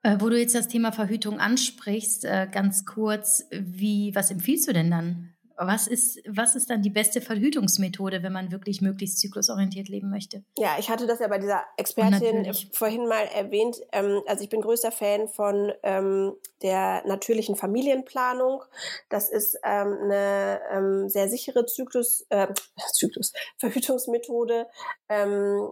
[0.03, 4.73] Äh, wo du jetzt das Thema Verhütung ansprichst, äh, ganz kurz, wie, was empfiehlst du
[4.73, 5.33] denn dann?
[5.61, 10.41] Was ist, was ist dann die beste Verhütungsmethode, wenn man wirklich möglichst zyklusorientiert leben möchte?
[10.57, 13.81] Ja, ich hatte das ja bei dieser Expertin vorhin mal erwähnt.
[13.91, 16.31] Ähm, also ich bin größter Fan von ähm,
[16.61, 18.63] der natürlichen Familienplanung.
[19.09, 22.47] Das ist ähm, eine ähm, sehr sichere Zyklus, äh,
[22.93, 24.65] Zyklus, Verhütungsmethode.
[25.09, 25.71] Ähm,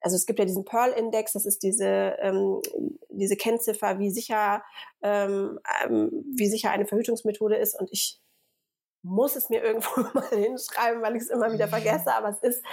[0.00, 2.60] also es gibt ja diesen Pearl-Index, das ist diese, ähm,
[3.08, 4.62] diese Kennziffer, wie sicher,
[5.02, 7.74] ähm, ähm, wie sicher eine Verhütungsmethode ist.
[7.80, 8.20] Und ich
[9.04, 12.64] muss es mir irgendwo mal hinschreiben, weil ich es immer wieder vergesse, aber es ist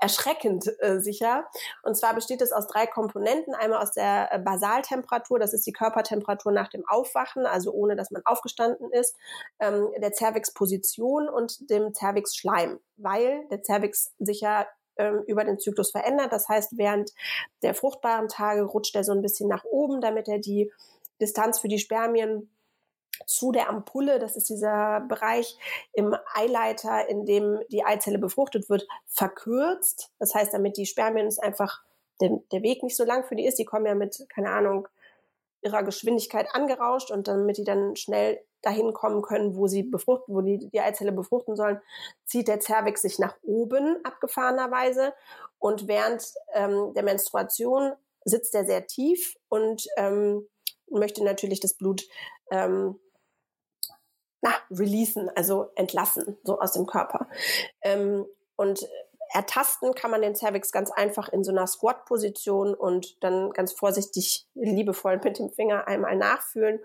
[0.00, 1.46] erschreckend äh, sicher.
[1.82, 3.54] Und zwar besteht es aus drei Komponenten.
[3.54, 8.12] Einmal aus der äh, Basaltemperatur, das ist die Körpertemperatur nach dem Aufwachen, also ohne dass
[8.12, 9.16] man aufgestanden ist,
[9.58, 14.66] ähm, der Cervix-Position und dem Cervix-Schleim, weil der Cervix sich ja
[14.96, 16.32] ähm, über den Zyklus verändert.
[16.32, 17.10] Das heißt, während
[17.62, 20.70] der fruchtbaren Tage rutscht er so ein bisschen nach oben, damit er die
[21.20, 22.53] Distanz für die Spermien
[23.26, 25.58] zu der Ampulle, das ist dieser Bereich
[25.92, 30.10] im Eileiter, in dem die Eizelle befruchtet wird, verkürzt.
[30.18, 31.82] Das heißt, damit die Spermien ist einfach
[32.20, 33.58] der, der Weg nicht so lang für die ist.
[33.58, 34.88] Die kommen ja mit, keine Ahnung,
[35.62, 40.40] ihrer Geschwindigkeit angerauscht und damit die dann schnell dahin kommen können, wo sie befruchten, wo
[40.40, 41.80] die, die Eizelle befruchten sollen,
[42.24, 45.14] zieht der Zervix sich nach oben abgefahrenerweise
[45.58, 47.92] und während ähm, der Menstruation
[48.24, 50.48] sitzt er sehr tief und ähm,
[50.90, 52.04] möchte natürlich das Blut
[52.50, 52.98] ähm,
[54.44, 57.28] na, releasen, also entlassen, so aus dem Körper.
[57.80, 58.26] Ähm,
[58.56, 58.86] und
[59.32, 64.46] ertasten kann man den Cervix ganz einfach in so einer Squat-Position und dann ganz vorsichtig,
[64.54, 66.78] liebevoll mit dem Finger einmal nachfühlen.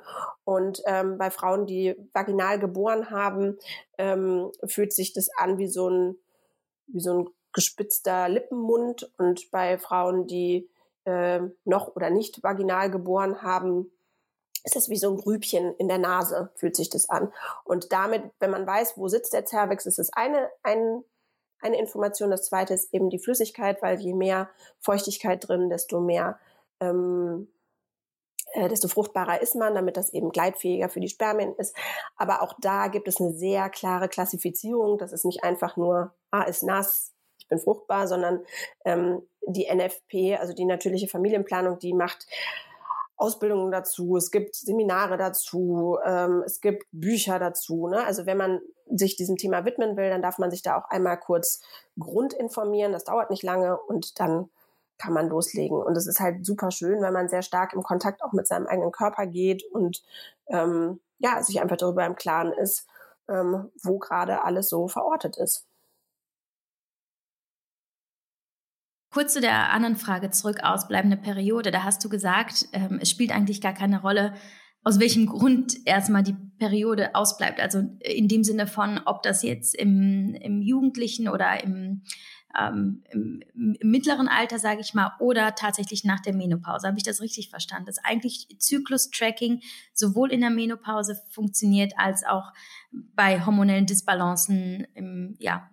[0.45, 3.57] Und ähm, bei Frauen, die vaginal geboren haben,
[3.97, 6.15] ähm, fühlt sich das an wie so ein,
[6.87, 9.11] wie so ein gespitzter Lippenmund.
[9.17, 10.69] Und bei Frauen, die
[11.03, 13.91] äh, noch oder nicht vaginal geboren haben,
[14.69, 17.33] ist es wie so ein Grübchen in der Nase, fühlt sich das an.
[17.63, 21.03] Und damit, wenn man weiß, wo sitzt der Cervix, ist es eine, ein,
[21.59, 22.29] eine Information.
[22.29, 24.49] Das zweite ist eben die Flüssigkeit, weil je mehr
[24.79, 26.39] Feuchtigkeit drin, desto mehr,
[26.79, 27.47] ähm,
[28.53, 31.75] äh, desto fruchtbarer ist man, damit das eben gleitfähiger für die Spermien ist.
[32.15, 34.99] Aber auch da gibt es eine sehr klare Klassifizierung.
[34.99, 38.45] Das ist nicht einfach nur, ah, ist nass, ich bin fruchtbar, sondern
[38.85, 42.27] ähm, die NFP, also die natürliche Familienplanung, die macht
[43.19, 47.87] Ausbildungen dazu, es gibt Seminare dazu, ähm, es gibt Bücher dazu.
[47.87, 48.03] Ne?
[48.05, 51.19] Also wenn man sich diesem Thema widmen will, dann darf man sich da auch einmal
[51.19, 51.61] kurz
[51.99, 52.93] grundinformieren.
[52.93, 54.49] Das dauert nicht lange und dann
[54.97, 55.81] kann man loslegen.
[55.81, 58.67] Und es ist halt super schön, wenn man sehr stark im Kontakt auch mit seinem
[58.67, 60.01] eigenen Körper geht und
[60.47, 62.87] ähm, ja, sich einfach darüber im Klaren ist,
[63.27, 65.68] ähm, wo gerade alles so verortet ist.
[69.19, 71.71] Kurz zu der anderen Frage zurück, ausbleibende Periode.
[71.71, 74.33] Da hast du gesagt, ähm, es spielt eigentlich gar keine Rolle,
[74.85, 77.59] aus welchem Grund erstmal die Periode ausbleibt.
[77.59, 82.03] Also in dem Sinne von, ob das jetzt im, im Jugendlichen oder im,
[82.57, 86.87] ähm, im, im mittleren Alter, sage ich mal, oder tatsächlich nach der Menopause.
[86.87, 87.87] Habe ich das richtig verstanden?
[87.87, 89.59] Dass eigentlich Zyklus-Tracking
[89.93, 92.53] sowohl in der Menopause funktioniert als auch
[92.93, 95.69] bei hormonellen Disbalancen im, ja,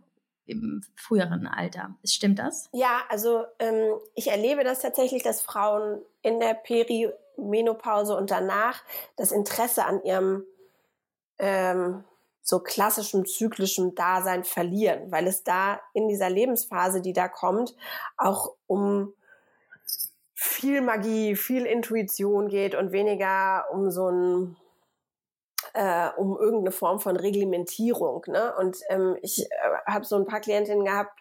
[0.46, 1.96] im früheren Alter.
[2.04, 2.68] Stimmt das?
[2.72, 8.82] Ja, also ähm, ich erlebe das tatsächlich, dass Frauen in der Perimenopause und danach
[9.16, 10.44] das Interesse an ihrem
[11.38, 12.04] ähm,
[12.42, 17.74] so klassischen zyklischen Dasein verlieren, weil es da in dieser Lebensphase, die da kommt,
[18.16, 19.12] auch um
[20.34, 24.56] viel Magie, viel Intuition geht und weniger um so ein
[25.76, 28.24] äh, um irgendeine Form von Reglementierung.
[28.28, 28.54] Ne?
[28.58, 29.46] Und ähm, ich äh,
[29.86, 31.12] habe so ein paar Klientinnen gehabt,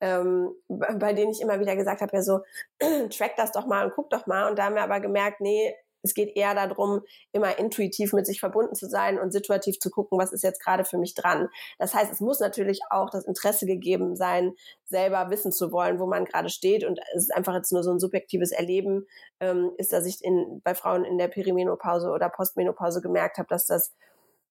[0.00, 2.40] ähm, bei denen ich immer wieder gesagt habe, ja so,
[3.10, 4.48] track das doch mal und guck doch mal.
[4.48, 5.74] Und da haben wir aber gemerkt, nee,
[6.06, 7.02] es geht eher darum,
[7.32, 10.84] immer intuitiv mit sich verbunden zu sein und situativ zu gucken, was ist jetzt gerade
[10.84, 11.48] für mich dran.
[11.78, 14.52] Das heißt, es muss natürlich auch das Interesse gegeben sein,
[14.84, 16.84] selber wissen zu wollen, wo man gerade steht.
[16.84, 19.06] Und es ist einfach jetzt nur so ein subjektives Erleben,
[19.40, 23.66] ähm, ist, dass ich in, bei Frauen in der Perimenopause oder Postmenopause gemerkt habe, dass
[23.66, 23.94] das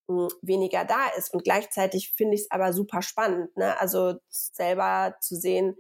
[0.07, 1.33] hm, weniger da ist.
[1.33, 3.79] Und gleichzeitig finde ich es aber super spannend, ne?
[3.79, 5.75] also selber zu sehen,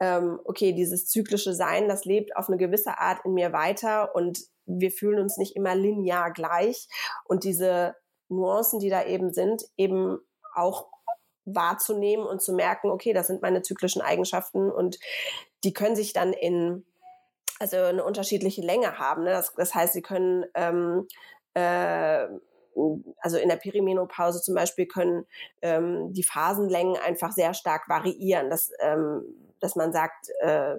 [0.00, 4.40] ähm, okay, dieses zyklische Sein, das lebt auf eine gewisse Art in mir weiter und
[4.68, 6.88] wir fühlen uns nicht immer linear gleich
[7.24, 7.96] und diese
[8.28, 10.18] Nuancen, die da eben sind, eben
[10.54, 10.88] auch
[11.44, 14.98] wahrzunehmen und zu merken, okay, das sind meine zyklischen Eigenschaften und
[15.64, 16.84] die können sich dann in
[17.58, 19.24] also eine unterschiedliche Länge haben.
[19.24, 19.30] Ne?
[19.30, 21.08] Das, das heißt, sie können ähm,
[21.54, 22.26] äh,
[23.20, 25.26] also in der Perimenopause zum Beispiel können
[25.62, 29.24] ähm, die Phasenlängen einfach sehr stark variieren, dass, ähm,
[29.58, 30.76] dass man sagt, äh,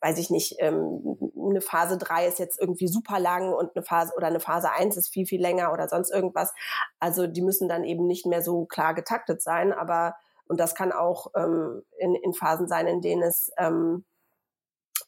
[0.00, 4.12] weiß ich nicht, ähm, eine Phase 3 ist jetzt irgendwie super lang und eine Phase
[4.16, 6.52] oder eine Phase 1 ist viel, viel länger oder sonst irgendwas.
[6.98, 10.14] Also die müssen dann eben nicht mehr so klar getaktet sein, aber
[10.48, 14.04] und das kann auch ähm, in, in Phasen sein, in denen es ähm,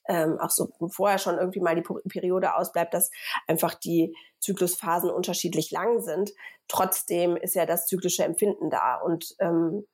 [0.06, 3.10] ähm, auch so vorher schon irgendwie mal die Periode ausbleibt, dass
[3.46, 6.32] einfach die Zyklusphasen unterschiedlich lang sind.
[6.68, 8.96] Trotzdem ist ja das zyklische Empfinden da.
[8.96, 9.86] Und ähm,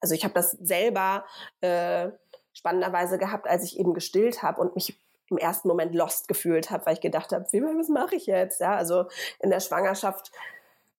[0.00, 1.24] also ich habe das selber
[1.60, 2.10] äh,
[2.52, 5.00] spannenderweise gehabt, als ich eben gestillt habe und mich
[5.30, 8.60] im ersten Moment lost gefühlt habe, weil ich gedacht habe, was mache ich jetzt?
[8.60, 9.06] Ja, also
[9.40, 10.32] in der Schwangerschaft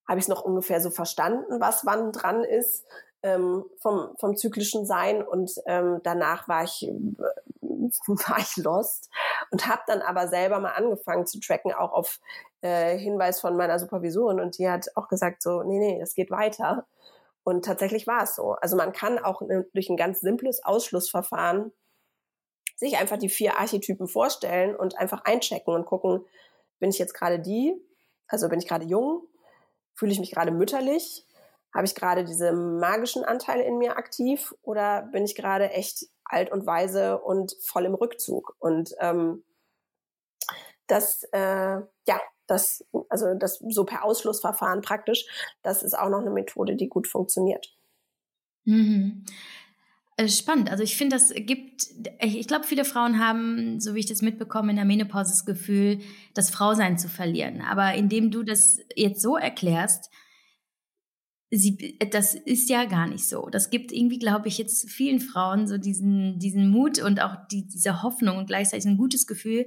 [0.08, 2.84] habe ich es noch ungefähr so verstanden, was wann dran ist
[3.22, 6.94] ähm, vom, vom zyklischen Sein und ähm, danach war ich äh,
[8.06, 9.10] war ich lost
[9.50, 12.20] und habe dann aber selber mal angefangen zu tracken, auch auf
[12.60, 16.30] äh, Hinweis von meiner Supervisorin und die hat auch gesagt so, nee, nee, es geht
[16.30, 16.86] weiter.
[17.42, 18.52] Und tatsächlich war es so.
[18.60, 21.72] Also man kann auch ne, durch ein ganz simples Ausschlussverfahren
[22.80, 26.24] sich einfach die vier Archetypen vorstellen und einfach einchecken und gucken,
[26.78, 27.74] bin ich jetzt gerade die,
[28.26, 29.22] also bin ich gerade jung,
[29.94, 31.26] fühle ich mich gerade mütterlich,
[31.74, 36.50] habe ich gerade diese magischen Anteile in mir aktiv oder bin ich gerade echt alt
[36.50, 38.56] und weise und voll im Rückzug?
[38.58, 39.44] Und ähm,
[40.86, 45.26] das, äh, ja, das, also das so per Ausschlussverfahren praktisch,
[45.62, 47.76] das ist auch noch eine Methode, die gut funktioniert.
[48.64, 49.24] Mhm.
[50.20, 50.70] Äh, spannend.
[50.70, 51.86] Also ich finde, das gibt,
[52.20, 56.00] ich glaube, viele Frauen haben, so wie ich das mitbekomme, in der Menopause das Gefühl,
[56.34, 57.62] das Frausein zu verlieren.
[57.62, 60.10] Aber indem du das jetzt so erklärst,
[61.50, 63.48] sie, das ist ja gar nicht so.
[63.50, 67.66] Das gibt irgendwie, glaube ich, jetzt vielen Frauen so diesen, diesen Mut und auch die,
[67.66, 69.66] diese Hoffnung und gleichzeitig ein gutes Gefühl.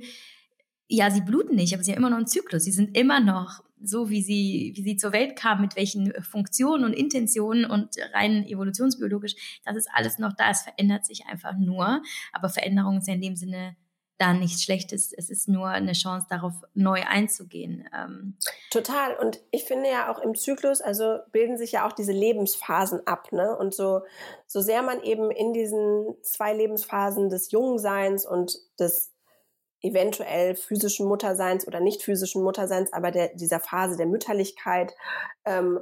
[0.88, 2.66] Ja, sie bluten nicht, aber sie haben immer noch einen Zyklus.
[2.66, 6.84] Sie sind immer noch so, wie sie, wie sie zur Welt kamen, mit welchen Funktionen
[6.84, 9.62] und Intentionen und rein evolutionsbiologisch.
[9.66, 10.50] Das ist alles noch da.
[10.50, 12.02] Es verändert sich einfach nur.
[12.32, 13.76] Aber Veränderung ist ja in dem Sinne
[14.18, 15.12] da nichts Schlechtes.
[15.12, 17.88] Es ist nur eine Chance, darauf neu einzugehen.
[17.94, 18.38] Ähm
[18.72, 19.16] Total.
[19.18, 23.32] Und ich finde ja auch im Zyklus, also bilden sich ja auch diese Lebensphasen ab,
[23.32, 23.56] ne?
[23.58, 24.02] Und so,
[24.46, 29.13] so sehr man eben in diesen zwei Lebensphasen des Jungseins und des
[29.84, 34.96] eventuell physischen Mutterseins oder nicht physischen Mutterseins, aber der, dieser Phase der Mütterlichkeit
[35.46, 35.80] ähm,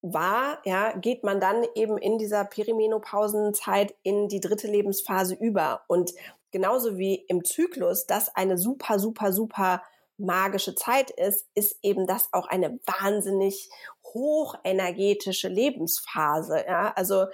[0.00, 5.82] war, ja, geht man dann eben in dieser Perimenopausenzeit in die dritte Lebensphase über.
[5.88, 6.12] Und
[6.50, 9.82] genauso wie im Zyklus das eine super, super, super
[10.16, 13.70] magische Zeit ist, ist eben das auch eine wahnsinnig
[14.04, 16.64] hochenergetische Lebensphase.
[16.66, 17.26] Ja, also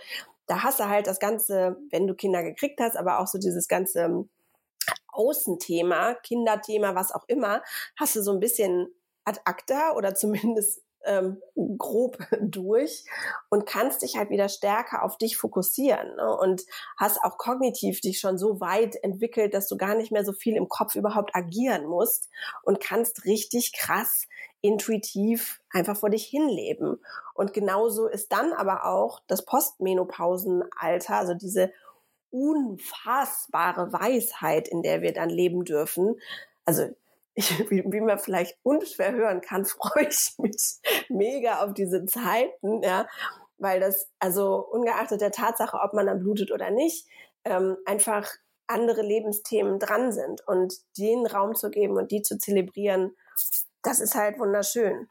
[0.46, 3.68] da hast du halt das ganze, wenn du Kinder gekriegt hast, aber auch so dieses
[3.68, 4.26] ganze
[5.08, 7.62] Außenthema, Kinderthema, was auch immer,
[7.96, 8.88] hast du so ein bisschen
[9.24, 11.40] ad acta oder zumindest ähm,
[11.78, 13.04] grob durch
[13.50, 16.36] und kannst dich halt wieder stärker auf dich fokussieren ne?
[16.36, 16.62] und
[16.98, 20.56] hast auch kognitiv dich schon so weit entwickelt, dass du gar nicht mehr so viel
[20.56, 22.30] im Kopf überhaupt agieren musst
[22.62, 24.26] und kannst richtig krass
[24.60, 26.98] intuitiv einfach vor dich hinleben.
[27.34, 31.70] Und genauso ist dann aber auch das Postmenopausenalter, also diese
[32.34, 36.16] unfassbare Weisheit, in der wir dann leben dürfen.
[36.64, 36.88] Also
[37.34, 42.82] ich, wie, wie man vielleicht unschwer hören kann, freue ich mich mega auf diese Zeiten,
[42.82, 43.06] ja,
[43.58, 47.06] weil das, also ungeachtet der Tatsache, ob man dann blutet oder nicht,
[47.44, 48.28] ähm, einfach
[48.66, 53.14] andere Lebensthemen dran sind und den Raum zu geben und die zu zelebrieren,
[53.82, 55.08] das ist halt wunderschön.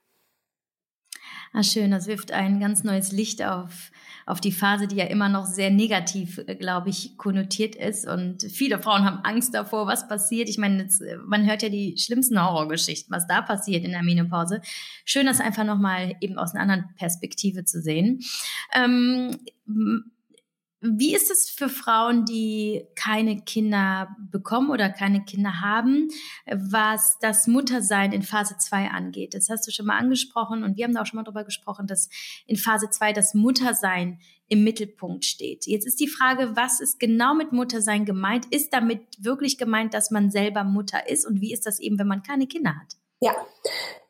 [1.56, 3.92] Ah, schön, das wirft ein ganz neues Licht auf,
[4.26, 8.08] auf die Phase, die ja immer noch sehr negativ, äh, glaube ich, konnotiert ist.
[8.08, 10.50] Und viele Frauen haben Angst davor, was passiert.
[10.50, 14.02] Ich meine, jetzt, äh, man hört ja die schlimmsten Horrorgeschichten, was da passiert in der
[14.02, 14.62] Menopause.
[15.06, 18.22] Schön, das einfach nochmal eben aus einer anderen Perspektive zu sehen.
[18.74, 19.38] Ähm,
[20.84, 26.10] wie ist es für Frauen, die keine Kinder bekommen oder keine Kinder haben,
[26.46, 29.34] was das Muttersein in Phase 2 angeht?
[29.34, 31.88] Das hast du schon mal angesprochen und wir haben da auch schon mal drüber gesprochen,
[31.88, 32.10] dass
[32.46, 34.20] in Phase 2 das Muttersein
[34.50, 35.66] im Mittelpunkt steht.
[35.68, 38.46] Jetzt ist die Frage, was ist genau mit Muttersein gemeint?
[38.52, 41.26] Ist damit wirklich gemeint, dass man selber Mutter ist?
[41.26, 42.98] Und wie ist das eben, wenn man keine Kinder hat?
[43.22, 43.34] Ja,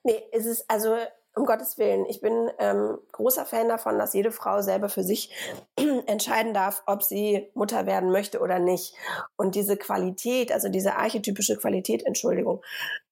[0.03, 0.97] nee, es ist also
[1.35, 2.05] um Gottes Willen.
[2.05, 5.31] Ich bin ähm, großer Fan davon, dass jede Frau selber für sich
[6.05, 8.95] entscheiden darf, ob sie Mutter werden möchte oder nicht.
[9.35, 12.61] Und diese Qualität, also diese archetypische Qualität, Entschuldigung,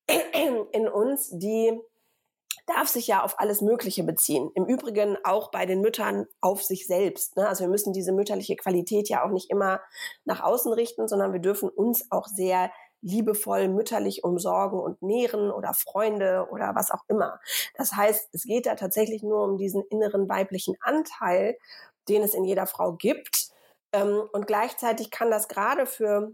[0.72, 1.80] in uns, die
[2.68, 4.52] darf sich ja auf alles Mögliche beziehen.
[4.56, 7.38] Im Übrigen auch bei den Müttern auf sich selbst.
[7.38, 7.48] Ne?
[7.48, 9.82] Also wir müssen diese mütterliche Qualität ja auch nicht immer
[10.26, 12.72] nach außen richten, sondern wir dürfen uns auch sehr
[13.02, 17.40] liebevoll mütterlich umsorgen und nähren oder Freunde oder was auch immer.
[17.76, 21.58] Das heißt, es geht da tatsächlich nur um diesen inneren weiblichen Anteil,
[22.10, 23.50] den es in jeder Frau gibt.
[23.94, 26.32] Ähm, und gleichzeitig kann das gerade für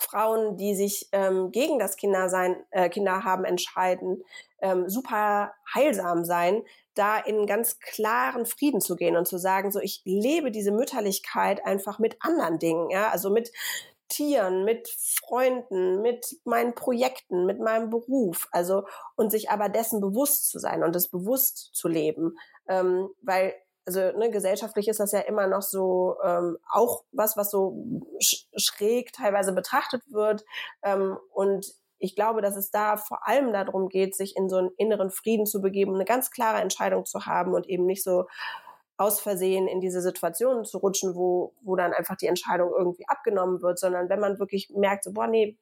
[0.00, 4.22] Frauen, die sich ähm, gegen das Kindersein, äh, Kinderhaben entscheiden,
[4.60, 6.62] ähm, super heilsam sein,
[6.94, 11.64] da in ganz klaren Frieden zu gehen und zu sagen, so ich lebe diese Mütterlichkeit
[11.64, 13.52] einfach mit anderen Dingen, ja, also mit
[14.08, 18.84] Tieren, mit Freunden, mit meinen Projekten, mit meinem Beruf, also
[19.16, 22.36] und sich aber dessen bewusst zu sein und es bewusst zu leben,
[22.68, 23.54] ähm, weil
[23.86, 27.84] also ne, gesellschaftlich ist das ja immer noch so ähm, auch was, was so
[28.20, 30.44] sch schräg teilweise betrachtet wird.
[30.82, 31.66] Ähm, und
[31.98, 35.46] ich glaube, dass es da vor allem darum geht, sich in so einen inneren Frieden
[35.46, 38.26] zu begeben, eine ganz klare Entscheidung zu haben und eben nicht so
[38.96, 43.60] aus Versehen in diese Situationen zu rutschen, wo, wo dann einfach die Entscheidung irgendwie abgenommen
[43.62, 45.58] wird, sondern wenn man wirklich merkt, so, boah, nee,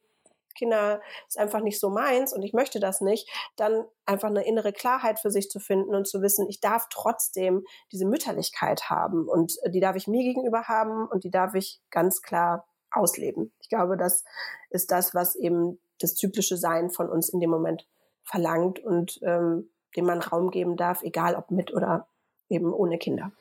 [0.55, 4.72] Kinder ist einfach nicht so meins und ich möchte das nicht, dann einfach eine innere
[4.72, 9.59] Klarheit für sich zu finden und zu wissen, ich darf trotzdem diese Mütterlichkeit haben und
[9.66, 13.53] die darf ich mir gegenüber haben und die darf ich ganz klar ausleben.
[13.61, 14.24] Ich glaube, das
[14.70, 17.87] ist das, was eben das zyklische Sein von uns in dem Moment
[18.22, 22.09] verlangt und ähm, dem man Raum geben darf, egal ob mit oder
[22.49, 23.32] eben ohne Kinder.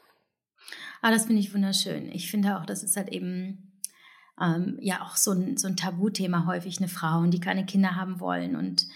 [1.02, 2.12] Ah, das finde ich wunderschön.
[2.12, 3.82] Ich finde auch, das ist halt eben
[4.42, 8.20] ähm, ja auch so ein, so ein Tabuthema häufig, eine Frauen, die keine Kinder haben
[8.20, 8.88] wollen und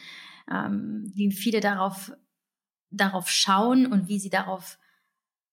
[0.50, 2.14] ähm, wie viele darauf,
[2.90, 4.78] darauf schauen und wie sie darauf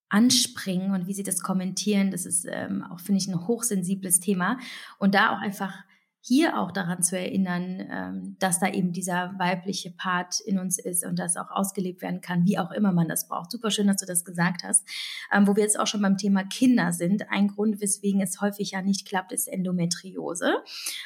[0.09, 4.59] anspringen und wie sie das kommentieren, das ist ähm, auch, finde ich, ein hochsensibles Thema.
[4.99, 5.83] Und da auch einfach
[6.27, 11.05] hier auch daran zu erinnern, ähm, dass da eben dieser weibliche Part in uns ist
[11.05, 13.51] und das auch ausgelebt werden kann, wie auch immer man das braucht.
[13.51, 14.89] Super schön, dass du das gesagt hast.
[15.31, 17.31] Ähm, wo wir jetzt auch schon beim Thema Kinder sind.
[17.31, 20.63] Ein Grund, weswegen es häufig ja nicht klappt, ist Endometriose.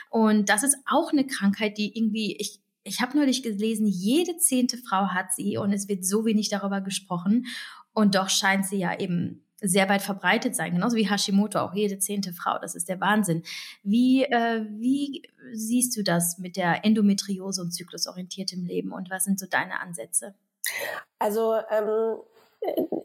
[0.09, 4.79] Und das ist auch eine Krankheit, die irgendwie, ich, ich habe neulich gelesen, jede zehnte
[4.79, 7.47] Frau hat sie und es wird so wenig darüber gesprochen.
[7.93, 11.99] Und doch scheint sie ja eben sehr weit verbreitet sein, genauso wie Hashimoto, auch jede
[11.99, 12.59] zehnte Frau.
[12.61, 13.43] Das ist der Wahnsinn.
[13.83, 19.39] Wie, äh, wie siehst du das mit der Endometriose und zyklusorientiertem Leben und was sind
[19.39, 20.35] so deine Ansätze?
[21.19, 22.19] Also ähm,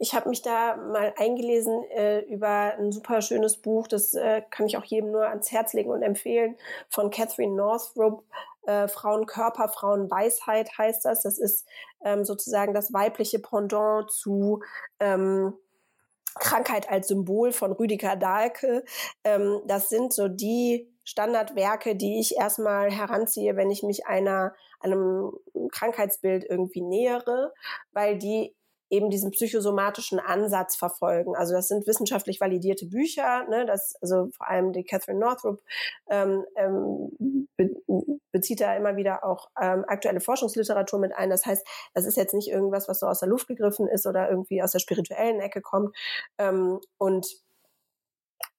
[0.00, 4.66] ich habe mich da mal eingelesen äh, über ein super schönes Buch, das äh, kann
[4.66, 6.56] ich auch jedem nur ans Herz legen und empfehlen,
[6.88, 8.24] von Catherine Northrup,
[8.66, 11.22] äh, Frauenkörper, Frauenweisheit heißt das.
[11.22, 11.66] Das ist
[12.04, 14.62] ähm, sozusagen das weibliche Pendant zu
[15.00, 15.54] ähm,
[16.38, 18.84] Krankheit als Symbol von Rüdiger Dahlke.
[19.24, 25.32] Ähm, das sind so die Standardwerke, die ich erstmal heranziehe, wenn ich mich einer, einem
[25.70, 27.52] Krankheitsbild irgendwie nähere,
[27.92, 28.54] weil die
[28.94, 31.34] eben diesen psychosomatischen Ansatz verfolgen.
[31.36, 35.60] Also das sind wissenschaftlich validierte Bücher, ne, das, also vor allem die Catherine Northrup
[36.08, 37.70] ähm, ähm, be
[38.32, 41.30] bezieht da immer wieder auch ähm, aktuelle Forschungsliteratur mit ein.
[41.30, 41.64] Das heißt,
[41.94, 44.72] das ist jetzt nicht irgendwas, was so aus der Luft gegriffen ist oder irgendwie aus
[44.72, 45.96] der spirituellen Ecke kommt.
[46.38, 47.28] Ähm, und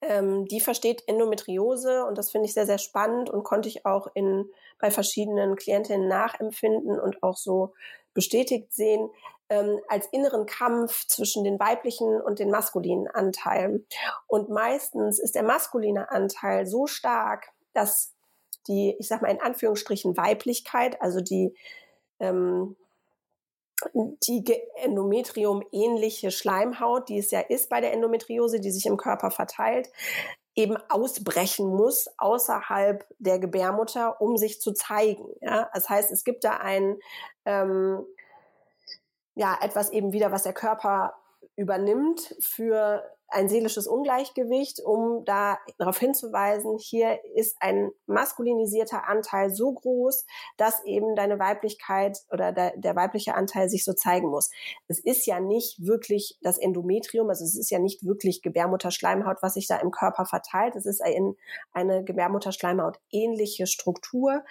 [0.02, 4.08] ähm, die versteht Endometriose und das finde ich sehr, sehr spannend und konnte ich auch
[4.14, 7.74] in, bei verschiedenen Klientinnen nachempfinden und auch so
[8.14, 9.10] bestätigt sehen,
[9.50, 13.86] ähm, als inneren Kampf zwischen den weiblichen und den maskulinen Anteilen.
[14.28, 18.14] Und meistens ist der maskuline Anteil so stark, dass
[18.68, 21.56] die, ich sag mal in Anführungsstrichen Weiblichkeit, also die
[22.20, 22.76] ähm,
[23.94, 24.44] die
[24.78, 29.90] Endometrium-ähnliche Schleimhaut, die es ja ist bei der Endometriose, die sich im Körper verteilt,
[30.56, 35.28] eben ausbrechen muss außerhalb der Gebärmutter, um sich zu zeigen.
[35.42, 35.70] Ja?
[35.74, 36.98] Das heißt, es gibt da ein
[37.44, 38.06] ähm,
[39.36, 41.14] ja etwas eben wieder, was der Körper
[41.56, 49.74] übernimmt für ein seelisches Ungleichgewicht, um da darauf hinzuweisen, hier ist ein maskulinisierter Anteil so
[49.74, 50.26] groß,
[50.58, 54.52] dass eben deine Weiblichkeit oder der, der weibliche Anteil sich so zeigen muss.
[54.88, 59.56] Es ist ja nicht wirklich das Endometrium, also es ist ja nicht wirklich Gebärmutterschleimhaut, was
[59.56, 60.76] sich da im Körper verteilt.
[60.76, 61.36] Es ist ein,
[61.74, 64.44] eine Gebärmutterschleimhaut ähnliche Struktur.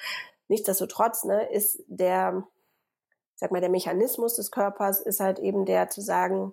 [0.49, 2.47] Nichtsdestotrotz ne, ist der,
[3.35, 6.53] sag mal, der Mechanismus des Körpers ist halt eben der zu sagen,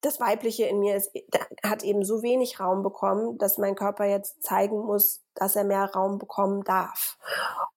[0.00, 1.12] das Weibliche in mir ist,
[1.62, 5.84] hat eben so wenig Raum bekommen, dass mein Körper jetzt zeigen muss, dass er mehr
[5.84, 7.18] Raum bekommen darf.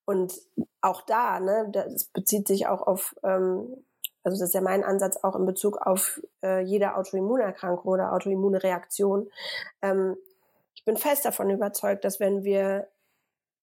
[0.05, 0.33] Und
[0.81, 3.85] auch da, ne, das bezieht sich auch auf ähm,
[4.25, 8.61] also das ist ja mein Ansatz auch in Bezug auf äh, jede Autoimmunerkrankung oder autoimmune
[8.63, 9.29] Reaktion.
[9.83, 10.17] Ähm,
[10.73, 12.87] ich bin fest davon überzeugt, dass wenn wir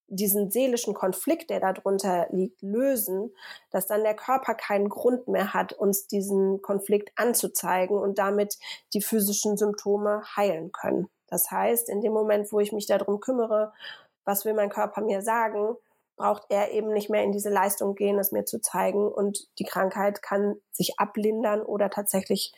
[0.09, 3.35] diesen seelischen Konflikt, der darunter liegt, lösen,
[3.71, 8.59] dass dann der Körper keinen Grund mehr hat, uns diesen Konflikt anzuzeigen und damit
[8.93, 11.09] die physischen Symptome heilen können.
[11.29, 13.73] Das heißt, in dem Moment, wo ich mich darum kümmere,
[14.25, 15.77] was will mein Körper mir sagen,
[16.17, 19.65] braucht er eben nicht mehr in diese Leistung gehen, es mir zu zeigen und die
[19.65, 22.53] Krankheit kann sich ablindern oder tatsächlich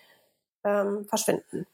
[0.65, 1.67] ähm, verschwinden.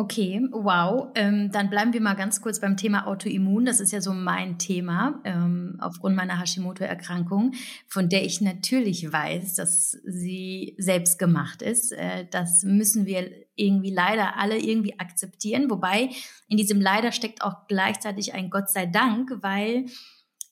[0.00, 1.08] Okay, wow.
[1.16, 3.64] Ähm, dann bleiben wir mal ganz kurz beim Thema Autoimmun.
[3.64, 7.54] Das ist ja so mein Thema ähm, aufgrund meiner Hashimoto-Erkrankung,
[7.88, 11.90] von der ich natürlich weiß, dass sie selbst gemacht ist.
[11.90, 15.68] Äh, das müssen wir irgendwie leider alle irgendwie akzeptieren.
[15.68, 16.10] Wobei
[16.46, 19.86] in diesem leider steckt auch gleichzeitig ein Gott sei Dank, weil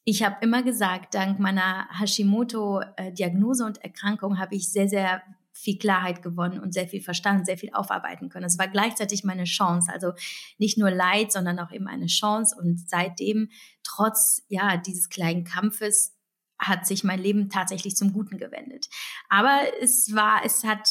[0.03, 5.23] ich habe immer gesagt, dank meiner Hashimoto-Diagnose und Erkrankung habe ich sehr, sehr
[5.57, 8.45] viel Klarheit gewonnen und sehr viel verstanden, sehr viel aufarbeiten können.
[8.45, 10.13] Es war gleichzeitig meine Chance, also
[10.59, 12.57] nicht nur Leid, sondern auch eben eine Chance.
[12.59, 13.49] Und seitdem,
[13.83, 16.15] trotz ja dieses kleinen Kampfes,
[16.59, 18.87] hat sich mein Leben tatsächlich zum Guten gewendet.
[19.29, 20.89] Aber es war, es hat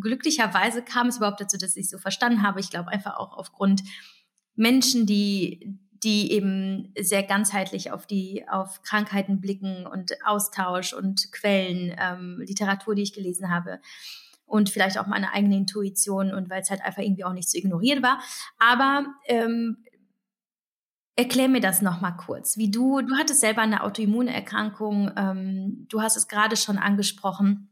[0.00, 2.60] glücklicherweise kam es überhaupt dazu, dass ich so verstanden habe.
[2.60, 3.82] Ich glaube einfach auch aufgrund
[4.54, 11.94] Menschen, die die eben sehr ganzheitlich auf die auf Krankheiten blicken und Austausch und Quellen,
[11.98, 13.80] ähm, Literatur, die ich gelesen habe
[14.46, 17.58] und vielleicht auch meine eigene Intuition und weil es halt einfach irgendwie auch nicht zu
[17.58, 18.20] ignorieren war.
[18.58, 19.84] Aber ähm,
[21.18, 22.56] Erklär mir das nochmal kurz.
[22.58, 27.70] Wie du, du hattest selber eine Autoimmunerkrankung, ähm, du hast es gerade schon angesprochen.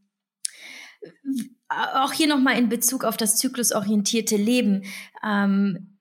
[1.68, 4.82] Auch hier nochmal in Bezug auf das zyklusorientierte Leben.
[5.24, 5.96] Ähm,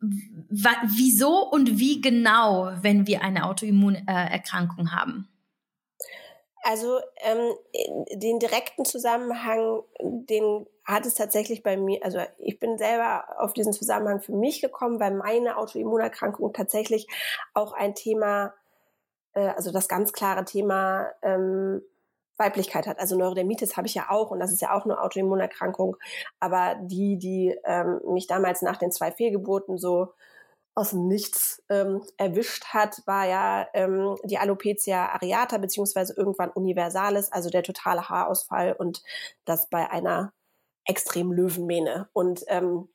[0.00, 5.28] wieso und wie genau, wenn wir eine Autoimmunerkrankung haben?
[6.62, 7.54] Also ähm,
[8.12, 13.72] den direkten Zusammenhang, den hat es tatsächlich bei mir, also ich bin selber auf diesen
[13.72, 17.06] Zusammenhang für mich gekommen, weil meine Autoimmunerkrankung tatsächlich
[17.54, 18.52] auch ein Thema,
[19.32, 21.82] äh, also das ganz klare Thema ähm,
[22.40, 22.98] Weiblichkeit hat.
[22.98, 25.96] Also Neurodermitis habe ich ja auch und das ist ja auch eine Autoimmunerkrankung.
[26.40, 30.12] Aber die, die ähm, mich damals nach den zwei Fehlgeburten so
[30.74, 37.30] aus dem Nichts ähm, erwischt hat, war ja ähm, die Alopecia areata beziehungsweise irgendwann universalis,
[37.30, 39.02] also der totale Haarausfall und
[39.44, 40.32] das bei einer
[40.86, 42.08] extrem Löwenmähne.
[42.12, 42.88] Und ähm,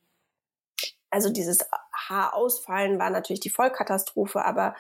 [1.10, 1.60] also dieses
[1.94, 4.76] Haarausfallen war natürlich die Vollkatastrophe, aber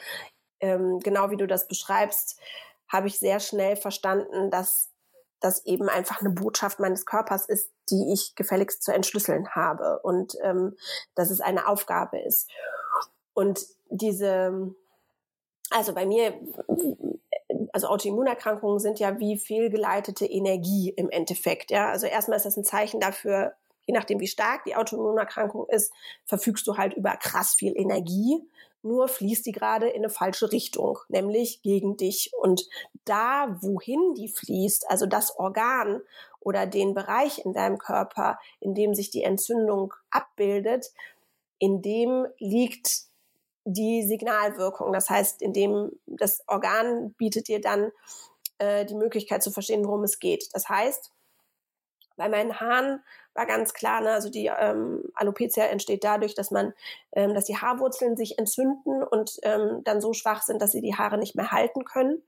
[0.59, 2.39] ähm, genau wie du das beschreibst,
[2.87, 4.91] habe ich sehr schnell verstanden, dass
[5.39, 10.35] das eben einfach eine Botschaft meines Körpers ist, die ich gefälligst zu entschlüsseln habe und
[10.41, 10.75] ähm,
[11.13, 12.49] dass es eine Aufgabe ist.
[13.33, 14.73] Und diese,
[15.69, 16.33] also bei mir,
[17.73, 21.69] also Autoimmunerkrankungen sind ja wie fehlgeleitete Energie im Endeffekt.
[21.69, 23.53] Ja, also erstmal ist das ein Zeichen dafür,
[23.85, 25.93] je nachdem wie stark die Autoimmunerkrankung ist,
[26.25, 28.41] verfügst du halt über krass viel Energie
[28.85, 32.31] nur fließt die gerade in eine falsche Richtung, nämlich gegen dich.
[32.39, 32.67] Und
[33.03, 36.01] da, wohin die fließt, also das Organ
[36.39, 40.91] oder den Bereich in deinem Körper, in dem sich die Entzündung abbildet,
[41.59, 43.05] in dem liegt
[43.65, 44.93] die Signalwirkung.
[44.93, 47.91] Das heißt, in dem das Organ bietet dir dann
[48.59, 50.49] äh, die Möglichkeit zu verstehen, worum es geht.
[50.53, 51.11] Das heißt,
[52.17, 53.03] bei meinen Haaren
[53.33, 56.73] war ganz klar, ne, also die ähm, Alopecia entsteht dadurch, dass man,
[57.11, 60.95] ähm, dass die Haarwurzeln sich entzünden und ähm, dann so schwach sind, dass sie die
[60.95, 62.23] Haare nicht mehr halten können.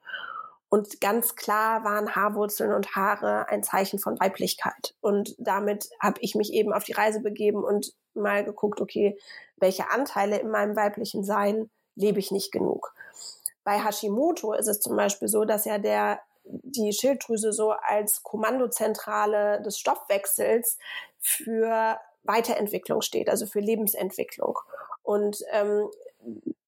[0.69, 4.95] Und ganz klar waren Haarwurzeln und Haare ein Zeichen von Weiblichkeit.
[4.99, 9.17] Und damit habe ich mich eben auf die Reise begeben und mal geguckt, okay,
[9.55, 12.93] welche Anteile in meinem weiblichen Sein lebe ich nicht genug.
[13.63, 16.19] Bei Hashimoto ist es zum Beispiel so, dass ja der
[16.49, 20.77] die Schilddrüse so als Kommandozentrale des Stoffwechsels
[21.19, 24.59] für Weiterentwicklung steht, also für Lebensentwicklung.
[25.03, 25.89] Und ähm,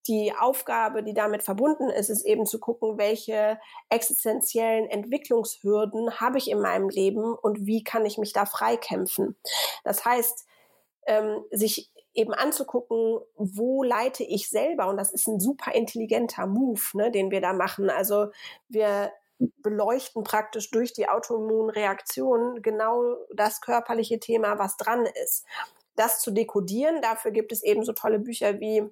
[0.08, 3.60] die Aufgabe, die damit verbunden ist, ist eben zu gucken, welche
[3.90, 9.36] existenziellen Entwicklungshürden habe ich in meinem Leben und wie kann ich mich da freikämpfen.
[9.84, 10.48] Das heißt,
[11.06, 16.82] ähm, sich eben anzugucken, wo leite ich selber, und das ist ein super intelligenter Move,
[16.94, 17.90] ne, den wir da machen.
[17.90, 18.28] Also
[18.68, 25.46] wir beleuchten praktisch durch die Autoimmunreaktion genau das körperliche Thema, was dran ist.
[25.96, 28.90] Das zu dekodieren, dafür gibt es eben so tolle Bücher wie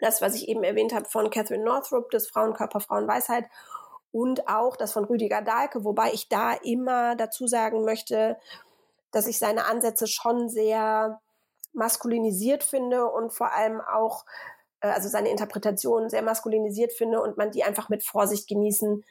[0.00, 3.44] das, was ich eben erwähnt habe von Catherine Northrup, das Frauenkörper, Frauenweisheit
[4.12, 8.38] und auch das von Rüdiger Dahlke, wobei ich da immer dazu sagen möchte,
[9.10, 11.20] dass ich seine Ansätze schon sehr
[11.72, 14.24] maskulinisiert finde und vor allem auch,
[14.80, 19.04] äh, also seine Interpretation sehr maskulinisiert finde und man die einfach mit Vorsicht genießen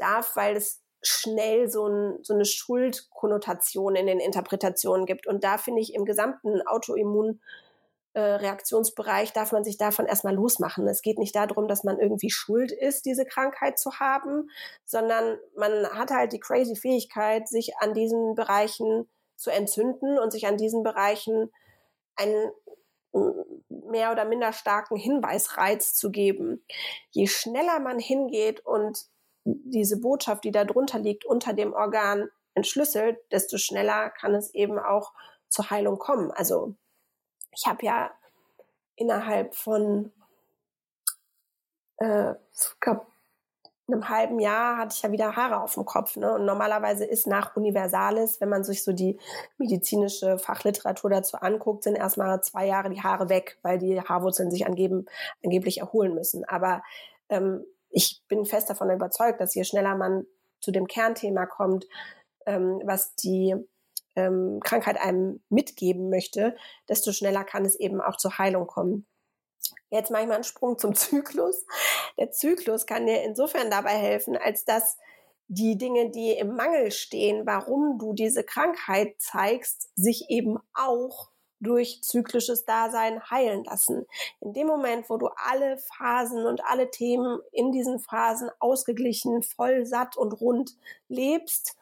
[0.00, 5.26] darf, weil es schnell so, ein, so eine Schuldkonnotation in den Interpretationen gibt.
[5.26, 7.40] Und da finde ich im gesamten Autoimmun
[8.14, 10.88] äh, darf man sich davon erstmal losmachen.
[10.88, 14.50] Es geht nicht darum, dass man irgendwie schuld ist, diese Krankheit zu haben,
[14.84, 20.46] sondern man hat halt die crazy Fähigkeit, sich an diesen Bereichen zu entzünden und sich
[20.46, 21.52] an diesen Bereichen
[22.16, 22.50] einen
[23.68, 26.64] mehr oder minder starken Hinweisreiz zu geben.
[27.10, 29.06] Je schneller man hingeht und
[29.64, 34.78] diese Botschaft, die da drunter liegt, unter dem Organ entschlüsselt, desto schneller kann es eben
[34.78, 35.12] auch
[35.48, 36.30] zur Heilung kommen.
[36.30, 36.74] Also
[37.52, 38.10] ich habe ja
[38.96, 40.12] innerhalb von
[41.98, 42.34] äh,
[42.80, 43.06] glaub,
[43.88, 46.16] einem halben Jahr hatte ich ja wieder Haare auf dem Kopf.
[46.16, 46.34] Ne?
[46.34, 49.18] Und normalerweise ist nach Universalis, wenn man sich so die
[49.56, 54.66] medizinische Fachliteratur dazu anguckt, sind erstmal zwei Jahre die Haare weg, weil die Haarwurzeln sich
[54.66, 55.06] angeben,
[55.42, 56.44] angeblich erholen müssen.
[56.44, 56.82] Aber
[57.30, 60.26] ähm, ich bin fest davon überzeugt, dass je schneller man
[60.60, 61.86] zu dem Kernthema kommt,
[62.46, 63.54] ähm, was die
[64.16, 66.56] ähm, Krankheit einem mitgeben möchte,
[66.88, 69.06] desto schneller kann es eben auch zur Heilung kommen.
[69.90, 71.64] Jetzt mache ich mal einen Sprung zum Zyklus.
[72.18, 74.96] Der Zyklus kann dir insofern dabei helfen, als dass
[75.46, 81.30] die Dinge, die im Mangel stehen, warum du diese Krankheit zeigst, sich eben auch
[81.60, 84.06] durch zyklisches Dasein heilen lassen.
[84.40, 89.86] In dem Moment, wo du alle Phasen und alle Themen in diesen Phasen ausgeglichen, voll,
[89.86, 90.76] satt und rund
[91.08, 91.76] lebst,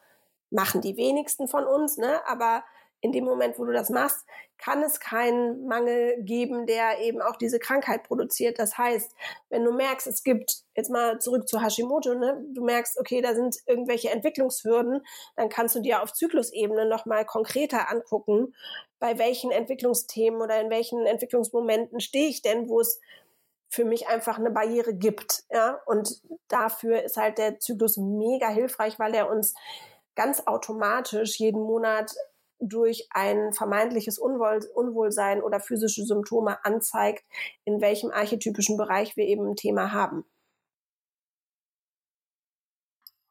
[0.49, 2.25] machen die wenigsten von uns, ne?
[2.27, 2.63] aber
[3.01, 4.25] in dem Moment, wo du das machst,
[4.57, 8.59] kann es keinen Mangel geben, der eben auch diese Krankheit produziert.
[8.59, 9.11] Das heißt,
[9.49, 13.35] wenn du merkst, es gibt, jetzt mal zurück zu Hashimoto, ne, du merkst, okay, da
[13.35, 15.05] sind irgendwelche Entwicklungshürden,
[15.35, 18.55] dann kannst du dir auf Zyklusebene nochmal konkreter angucken,
[18.99, 22.99] bei welchen Entwicklungsthemen oder in welchen Entwicklungsmomenten stehe ich denn, wo es
[23.69, 25.43] für mich einfach eine Barriere gibt.
[25.51, 25.81] Ja?
[25.85, 29.53] Und dafür ist halt der Zyklus mega hilfreich, weil er uns
[30.15, 32.15] ganz automatisch jeden Monat
[32.59, 37.23] durch ein vermeintliches Unwohl, Unwohlsein oder physische Symptome anzeigt,
[37.65, 40.25] in welchem archetypischen Bereich wir eben ein Thema haben.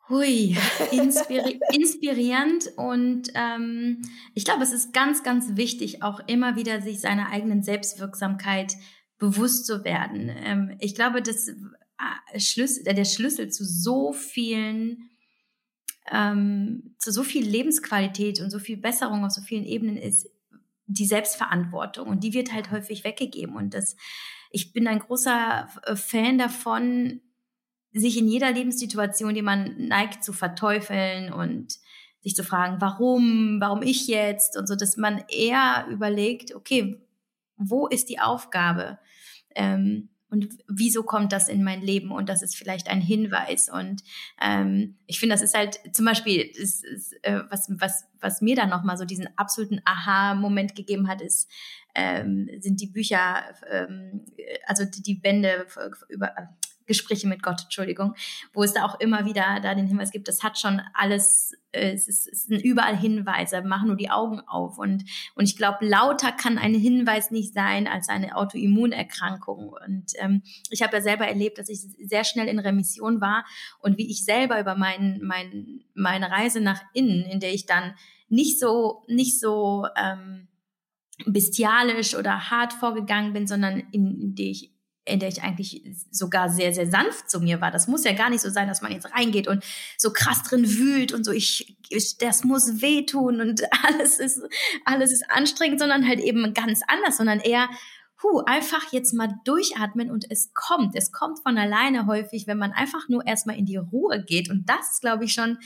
[0.09, 0.57] Hui,
[0.93, 4.03] inspiri inspirierend und ähm,
[4.35, 8.75] ich glaube, es ist ganz, ganz wichtig, auch immer wieder sich seiner eigenen Selbstwirksamkeit
[9.19, 10.31] bewusst zu werden.
[10.45, 15.11] Ähm, ich glaube, dass äh, Schlüssel, der Schlüssel zu so vielen
[16.13, 20.29] ähm, zu so viel Lebensqualität und so viel Besserung auf so vielen Ebenen ist
[20.87, 23.57] die Selbstverantwortung und die wird halt häufig weggegeben.
[23.57, 23.97] Und das
[24.51, 27.21] ich bin ein großer äh, Fan davon
[27.93, 31.79] sich in jeder Lebenssituation, die man neigt zu verteufeln und
[32.21, 34.57] sich zu fragen, warum, warum ich jetzt?
[34.57, 37.01] Und so, dass man eher überlegt, okay,
[37.57, 38.99] wo ist die Aufgabe?
[39.55, 42.11] Ähm, und wieso kommt das in mein Leben?
[42.11, 43.69] Und das ist vielleicht ein Hinweis.
[43.69, 44.03] Und
[44.43, 48.57] ähm, ich finde das ist halt zum Beispiel ist, ist, äh, was was was mir
[48.57, 51.49] dann noch mal so diesen absoluten Aha-Moment gegeben hat ist
[51.95, 54.25] ähm, sind die Bücher ähm,
[54.67, 55.67] also die, die Bände
[56.09, 56.35] über
[56.87, 58.15] Gespräche mit Gott, Entschuldigung,
[58.53, 61.93] wo es da auch immer wieder da den Hinweis gibt, das hat schon alles, äh,
[61.93, 64.79] es, ist, es sind überall Hinweise, machen nur die Augen auf.
[64.79, 69.69] Und, und ich glaube, lauter kann ein Hinweis nicht sein als eine Autoimmunerkrankung.
[69.69, 73.45] Und ähm, ich habe ja selber erlebt, dass ich sehr schnell in Remission war
[73.81, 77.95] und wie ich selber über mein, mein, meine Reise nach innen, in der ich dann
[78.29, 80.49] nicht so, nicht so ähm,
[81.25, 84.76] bestialisch oder hart vorgegangen bin, sondern in, in der ich
[85.07, 87.71] in der ich eigentlich sogar sehr, sehr sanft zu mir war.
[87.71, 89.65] Das muss ja gar nicht so sein, dass man jetzt reingeht und
[89.97, 94.43] so krass drin wühlt und so, ich, ich das muss wehtun und alles ist,
[94.85, 97.69] alles ist anstrengend, sondern halt eben ganz anders, sondern eher,
[98.23, 100.97] hu, einfach jetzt mal durchatmen und es kommt.
[100.97, 104.51] Es kommt von alleine häufig, wenn man einfach nur erstmal in die Ruhe geht.
[104.51, 105.59] Und das ist, glaube ich, schon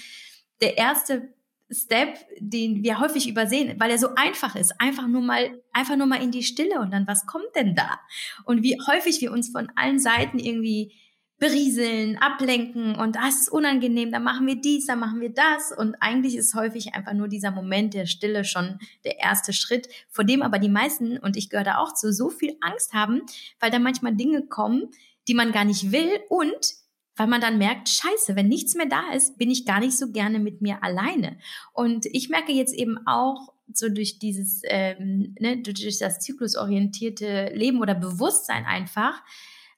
[0.60, 1.32] der erste
[1.70, 4.80] Step, den wir häufig übersehen, weil er so einfach ist.
[4.80, 8.00] Einfach nur mal, einfach nur mal in die Stille und dann, was kommt denn da?
[8.44, 10.92] Und wie häufig wir uns von allen Seiten irgendwie
[11.40, 15.96] berieseln, ablenken und das ist unangenehm, dann machen wir dies, dann machen wir das und
[16.00, 20.42] eigentlich ist häufig einfach nur dieser Moment der Stille schon der erste Schritt, vor dem
[20.42, 23.22] aber die meisten und ich gehöre da auch zu, so viel Angst haben,
[23.58, 24.90] weil da manchmal Dinge kommen,
[25.28, 26.74] die man gar nicht will und
[27.20, 30.10] weil man dann merkt, scheiße, wenn nichts mehr da ist, bin ich gar nicht so
[30.10, 31.36] gerne mit mir alleine.
[31.74, 37.82] Und ich merke jetzt eben auch so durch dieses, ähm, ne, durch das zyklusorientierte Leben
[37.82, 39.22] oder Bewusstsein einfach,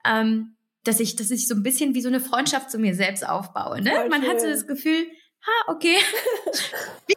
[0.05, 3.29] ähm, dass ich, dass ich so ein bisschen wie so eine Freundschaft zu mir selbst
[3.29, 3.83] aufbaue.
[3.83, 3.91] Ne?
[4.09, 5.05] Man hat so das Gefühl,
[5.45, 5.97] ha, okay.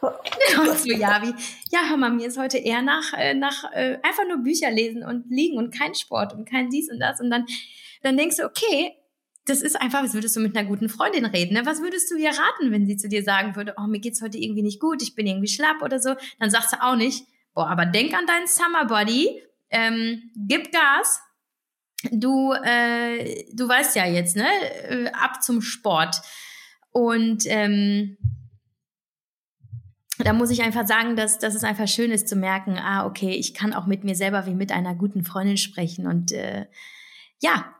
[0.00, 1.34] so, ja, wie,
[1.70, 5.04] ja, hör mal, mir ist heute eher nach, äh, nach äh, einfach nur Bücher lesen
[5.04, 7.20] und liegen und kein Sport und kein dies und das.
[7.20, 7.46] Und dann,
[8.02, 8.96] dann denkst du, okay,
[9.46, 11.54] das ist einfach, als würdest du mit einer guten Freundin reden.
[11.54, 11.64] Ne?
[11.64, 14.38] Was würdest du ihr raten, wenn sie zu dir sagen würde, oh, mir geht's heute
[14.38, 16.14] irgendwie nicht gut, ich bin irgendwie schlapp oder so?
[16.40, 17.24] Dann sagst du auch nicht,
[17.54, 19.40] boah, aber denk an deinen Summer Body,
[19.70, 21.20] ähm, gib Gas.
[22.10, 24.48] Du, äh, du weißt ja jetzt, ne?
[24.88, 26.16] Äh, ab zum Sport.
[26.90, 28.16] Und ähm,
[30.18, 33.30] da muss ich einfach sagen, dass, dass es einfach schön ist zu merken, ah, okay,
[33.30, 36.06] ich kann auch mit mir selber wie mit einer guten Freundin sprechen.
[36.06, 36.66] Und äh,
[37.40, 37.75] ja,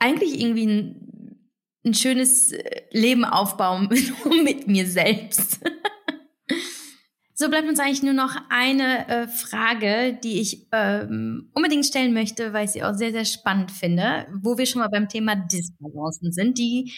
[0.00, 1.46] eigentlich irgendwie ein,
[1.84, 3.88] ein schönes äh, Leben aufbauen
[4.44, 5.60] mit mir selbst.
[7.34, 12.52] so bleibt uns eigentlich nur noch eine äh, Frage, die ich ähm, unbedingt stellen möchte,
[12.52, 16.32] weil ich sie auch sehr, sehr spannend finde, wo wir schon mal beim Thema Disbalancen
[16.32, 16.58] sind.
[16.58, 16.92] Die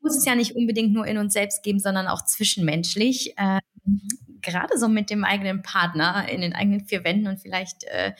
[0.00, 3.34] muss es ja nicht unbedingt nur in uns selbst geben, sondern auch zwischenmenschlich.
[3.38, 3.60] Ähm,
[4.40, 8.12] gerade so mit dem eigenen Partner in den eigenen vier Wänden und vielleicht äh,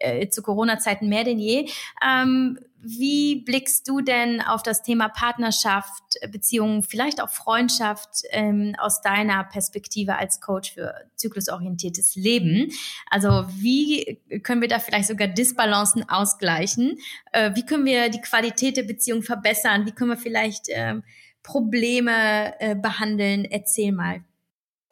[0.00, 1.68] äh, zu Corona-Zeiten mehr denn je.
[2.04, 9.02] Ähm, wie blickst du denn auf das Thema Partnerschaft, Beziehungen, vielleicht auch Freundschaft ähm, aus
[9.02, 12.72] deiner Perspektive als Coach für zyklusorientiertes Leben?
[13.10, 16.98] Also wie können wir da vielleicht sogar Disbalancen ausgleichen?
[17.32, 19.84] Äh, wie können wir die Qualität der Beziehung verbessern?
[19.84, 21.04] Wie können wir vielleicht ähm,
[21.42, 23.44] Probleme äh, behandeln?
[23.44, 24.24] Erzähl mal.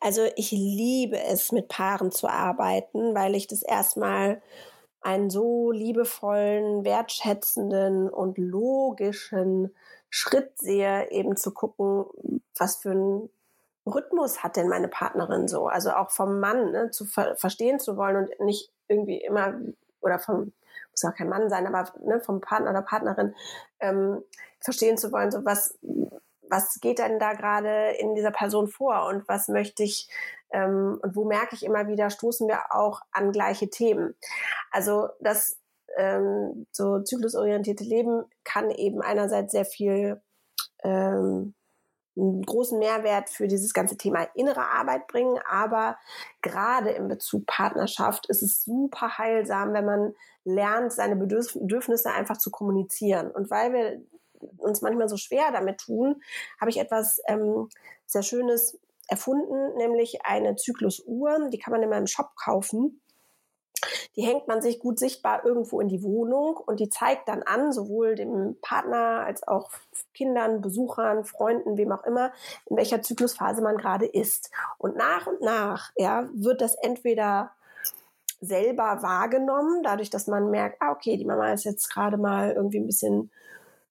[0.01, 4.43] Also ich liebe es, mit Paaren zu arbeiten, weil ich das erstmal
[5.09, 9.75] einen so liebevollen, wertschätzenden und logischen
[10.11, 12.05] Schritt sehe, eben zu gucken,
[12.59, 13.31] was für ein
[13.87, 15.67] Rhythmus hat denn meine Partnerin so?
[15.67, 19.55] Also auch vom Mann ne, zu ver verstehen zu wollen und nicht irgendwie immer
[20.03, 20.53] oder vom
[20.91, 23.35] muss auch kein Mann sein, aber ne, vom Partner oder Partnerin
[23.81, 24.23] ähm,
[24.61, 25.79] verstehen zu wollen, so was
[26.51, 30.09] was geht denn da gerade in dieser Person vor und was möchte ich
[30.53, 34.15] ähm, und wo merke ich immer wieder, stoßen wir auch an gleiche Themen.
[34.71, 35.59] Also das
[35.97, 40.21] ähm, so zyklusorientierte Leben kann eben einerseits sehr viel
[40.83, 41.55] ähm,
[42.17, 45.97] einen großen Mehrwert für dieses ganze Thema innere Arbeit bringen, aber
[46.43, 52.51] gerade im Bezug Partnerschaft ist es super heilsam, wenn man lernt, seine Bedürfnisse einfach zu
[52.51, 53.31] kommunizieren.
[53.31, 54.03] Und weil wir
[54.57, 56.21] uns manchmal so schwer damit tun,
[56.61, 57.69] habe ich etwas ähm,
[58.07, 58.79] sehr Schönes
[59.09, 61.49] erfunden, nämlich eine Zyklusuhr.
[61.51, 63.01] Die kann man in meinem Shop kaufen.
[64.17, 67.73] Die hängt man sich gut sichtbar irgendwo in die Wohnung und die zeigt dann an,
[67.73, 69.71] sowohl dem Partner als auch
[70.15, 72.33] Kindern, Besuchern, Freunden, wem auch immer,
[72.67, 74.51] in welcher Zyklusphase man gerade ist.
[74.79, 77.53] Und nach und nach ja, wird das entweder
[78.41, 82.79] selber wahrgenommen, dadurch, dass man merkt, ah, okay, die Mama ist jetzt gerade mal irgendwie
[82.79, 83.31] ein bisschen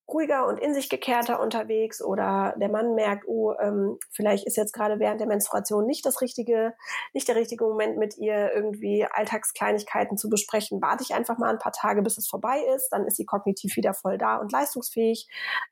[0.07, 4.73] ruhiger und in sich gekehrter unterwegs oder der Mann merkt, oh, ähm, vielleicht ist jetzt
[4.73, 6.73] gerade während der Menstruation nicht das richtige,
[7.13, 10.81] nicht der richtige Moment mit ihr irgendwie Alltagskleinigkeiten zu besprechen.
[10.81, 13.75] Warte ich einfach mal ein paar Tage, bis es vorbei ist, dann ist sie kognitiv
[13.75, 15.27] wieder voll da und leistungsfähig.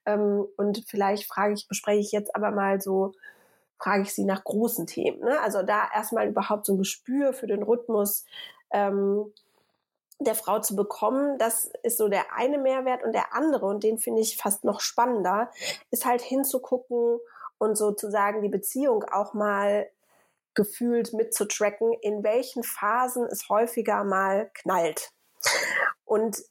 [0.06, 3.14] Ähm, und vielleicht frage ich, bespreche ich jetzt aber mal so,
[3.78, 5.20] frage ich sie nach großen Themen.
[5.20, 5.40] Ne?
[5.42, 8.26] Also da erstmal überhaupt so ein Gespür für den Rhythmus.
[8.72, 9.32] Ähm,
[10.20, 13.98] der Frau zu bekommen, das ist so der eine Mehrwert und der andere, und den
[13.98, 15.52] finde ich fast noch spannender,
[15.92, 17.20] ist halt hinzugucken
[17.58, 19.90] und sozusagen die Beziehung auch mal
[20.54, 25.12] gefühlt mitzutracken, in welchen Phasen es häufiger mal knallt.
[26.06, 26.42] Und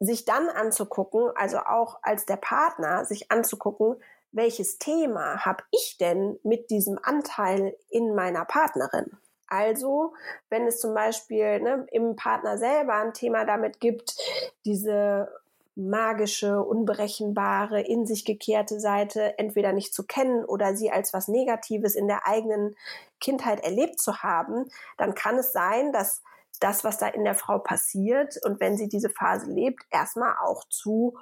[0.00, 4.02] sich dann anzugucken, also auch als der Partner, sich anzugucken,
[4.32, 9.18] welches Thema habe ich denn mit diesem Anteil in meiner Partnerin?
[9.52, 10.14] Also,
[10.48, 14.16] wenn es zum Beispiel ne, im Partner selber ein Thema damit gibt,
[14.64, 15.28] diese
[15.74, 21.96] magische, unberechenbare, in sich gekehrte Seite entweder nicht zu kennen oder sie als was Negatives
[21.96, 22.74] in der eigenen
[23.20, 26.22] Kindheit erlebt zu haben, dann kann es sein, dass
[26.58, 30.64] das, was da in der Frau passiert und wenn sie diese Phase lebt, erstmal auch
[30.70, 31.18] zu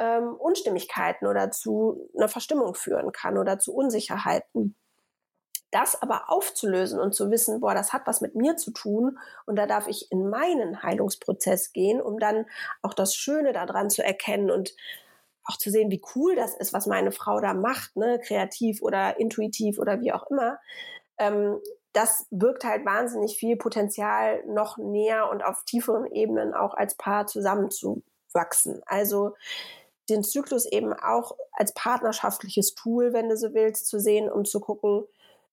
[0.00, 4.74] ähm, Unstimmigkeiten oder zu einer Verstimmung führen kann oder zu Unsicherheiten
[5.70, 9.56] das aber aufzulösen und zu wissen, boah, das hat was mit mir zu tun und
[9.56, 12.46] da darf ich in meinen Heilungsprozess gehen, um dann
[12.82, 14.74] auch das Schöne daran zu erkennen und
[15.44, 19.18] auch zu sehen, wie cool das ist, was meine Frau da macht, ne, kreativ oder
[19.18, 20.58] intuitiv oder wie auch immer.
[21.18, 21.60] Ähm,
[21.92, 27.26] das birgt halt wahnsinnig viel Potenzial, noch näher und auf tieferen Ebenen auch als Paar
[27.26, 28.82] zusammenzuwachsen.
[28.86, 29.34] Also
[30.08, 34.60] den Zyklus eben auch als partnerschaftliches Tool, wenn du so willst, zu sehen, um zu
[34.60, 35.04] gucken,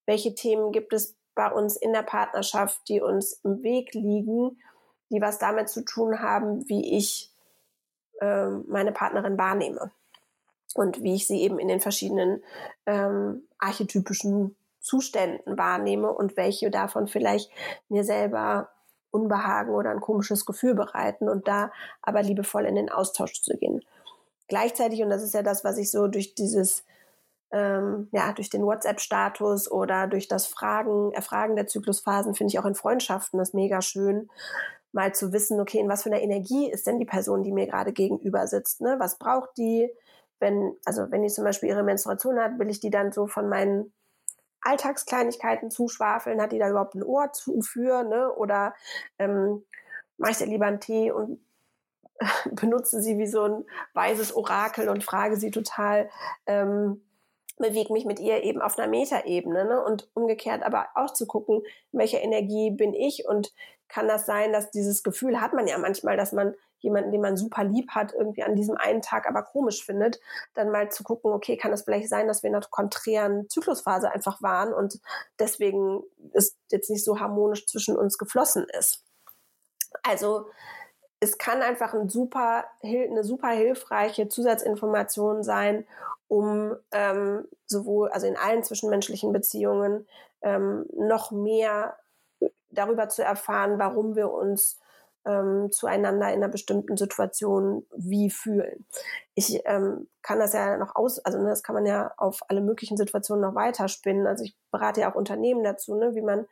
[0.06, 4.58] welche Themen gibt es bei uns in der Partnerschaft, die uns im Weg liegen,
[5.10, 7.30] die was damit zu tun haben, wie ich
[8.20, 9.90] äh, meine Partnerin wahrnehme
[10.74, 12.42] und wie ich sie eben in den verschiedenen
[12.86, 17.50] ähm, archetypischen Zuständen wahrnehme und welche davon vielleicht
[17.88, 18.70] mir selber
[19.10, 21.72] Unbehagen oder ein komisches Gefühl bereiten und da
[22.02, 23.82] aber liebevoll in den Austausch zu gehen.
[24.48, 26.84] gleichzeitig, und das ist ja das, was ich so durch dieses,
[27.52, 32.64] ähm, ja, durch den WhatsApp-Status oder durch das Fragen, Erfragen der Zyklusphasen finde ich auch
[32.64, 34.28] in Freundschaften das mega schön,
[34.92, 37.66] mal zu wissen, okay, in was für einer Energie ist denn die Person, die mir
[37.66, 38.96] gerade gegenüber sitzt, ne?
[38.98, 39.90] Was braucht die?
[40.40, 43.48] Wenn, also wenn die zum Beispiel ihre Menstruation hat, will ich die dann so von
[43.48, 43.92] meinen
[44.62, 46.40] Alltagskleinigkeiten zuschwafeln?
[46.40, 48.04] Hat die da überhaupt ein Ohr zu für?
[48.04, 48.32] Ne?
[48.34, 48.74] Oder
[49.18, 49.64] ähm,
[50.18, 51.40] mache ich dir lieber einen Tee und
[52.52, 53.64] benutze sie wie so ein
[53.94, 56.10] weises Orakel und frage sie total,
[56.46, 57.05] ähm,
[57.58, 59.84] bewege mich mit ihr eben auf einer Metaebene ne?
[59.84, 61.62] und umgekehrt aber auch zu gucken,
[61.92, 63.52] in welcher Energie bin ich und
[63.88, 67.36] kann das sein, dass dieses Gefühl hat man ja manchmal, dass man jemanden, den man
[67.36, 70.20] super lieb hat, irgendwie an diesem einen Tag aber komisch findet,
[70.54, 74.10] dann mal zu gucken, okay, kann es vielleicht sein, dass wir in einer konträren Zyklusphase
[74.10, 75.00] einfach waren und
[75.38, 76.02] deswegen
[76.32, 79.02] es jetzt nicht so harmonisch zwischen uns geflossen ist.
[80.02, 80.48] Also
[81.18, 85.86] es kann einfach ein super, eine super hilfreiche Zusatzinformation sein,
[86.28, 90.06] um ähm, sowohl, also in allen zwischenmenschlichen Beziehungen,
[90.42, 91.96] ähm, noch mehr
[92.70, 94.78] darüber zu erfahren, warum wir uns
[95.26, 98.86] ähm, zueinander in einer bestimmten Situation wie fühlen.
[99.34, 102.60] Ich ähm, kann das ja noch aus, also ne, das kann man ja auf alle
[102.60, 104.26] möglichen Situationen noch weiterspinnen.
[104.26, 106.46] Also ich berate ja auch Unternehmen dazu, ne, wie man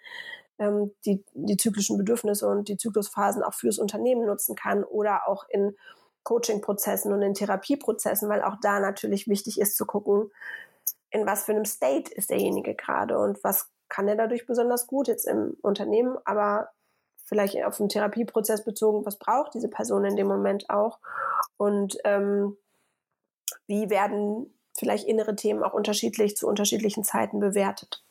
[0.58, 5.48] ähm, die, die zyklischen Bedürfnisse und die Zyklusphasen auch fürs Unternehmen nutzen kann oder auch
[5.48, 5.76] in
[6.24, 10.30] Coaching-Prozessen und in Therapieprozessen, weil auch da natürlich wichtig ist zu gucken,
[11.10, 15.06] in was für einem State ist derjenige gerade und was kann er dadurch besonders gut
[15.06, 16.70] jetzt im Unternehmen, aber
[17.24, 20.98] vielleicht auf den Therapieprozess bezogen, was braucht diese Person in dem Moment auch
[21.56, 22.56] und ähm,
[23.66, 28.03] wie werden vielleicht innere Themen auch unterschiedlich zu unterschiedlichen Zeiten bewertet.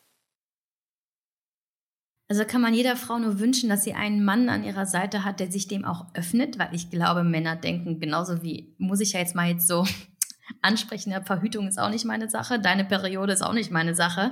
[2.29, 5.39] Also kann man jeder Frau nur wünschen, dass sie einen Mann an ihrer Seite hat,
[5.39, 9.19] der sich dem auch öffnet, weil ich glaube, Männer denken genauso wie, muss ich ja
[9.19, 9.85] jetzt mal jetzt so
[10.61, 14.31] ansprechen, ja, Verhütung ist auch nicht meine Sache, deine Periode ist auch nicht meine Sache.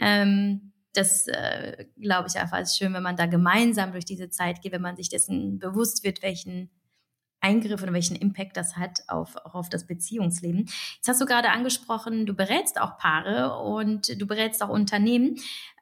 [0.00, 4.62] Ähm, das äh, glaube ich einfach ist schön, wenn man da gemeinsam durch diese Zeit
[4.62, 6.70] geht, wenn man sich dessen bewusst wird, welchen
[7.40, 10.68] Eingriff oder welchen Impact das hat auf, auch auf das Beziehungsleben.
[10.96, 15.36] Jetzt hast du gerade angesprochen, du berätst auch Paare und du berätst auch Unternehmen.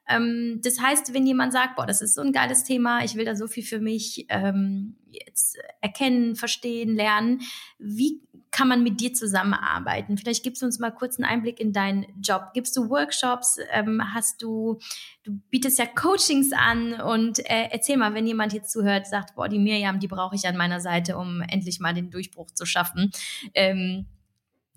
[0.07, 3.25] Ähm, das heißt, wenn jemand sagt, boah, das ist so ein geiles Thema, ich will
[3.25, 7.41] da so viel für mich ähm, jetzt erkennen, verstehen, lernen,
[7.79, 8.21] wie
[8.51, 10.17] kann man mit dir zusammenarbeiten?
[10.17, 12.53] Vielleicht gibst du uns mal kurz einen Einblick in deinen Job.
[12.53, 13.59] Gibst du Workshops?
[13.71, 14.79] Ähm, hast du,
[15.23, 19.49] du bietest ja Coachings an und äh, erzähl mal, wenn jemand jetzt zuhört, sagt, boah,
[19.49, 23.11] die Miriam, die brauche ich an meiner Seite, um endlich mal den Durchbruch zu schaffen.
[23.53, 24.07] Ähm,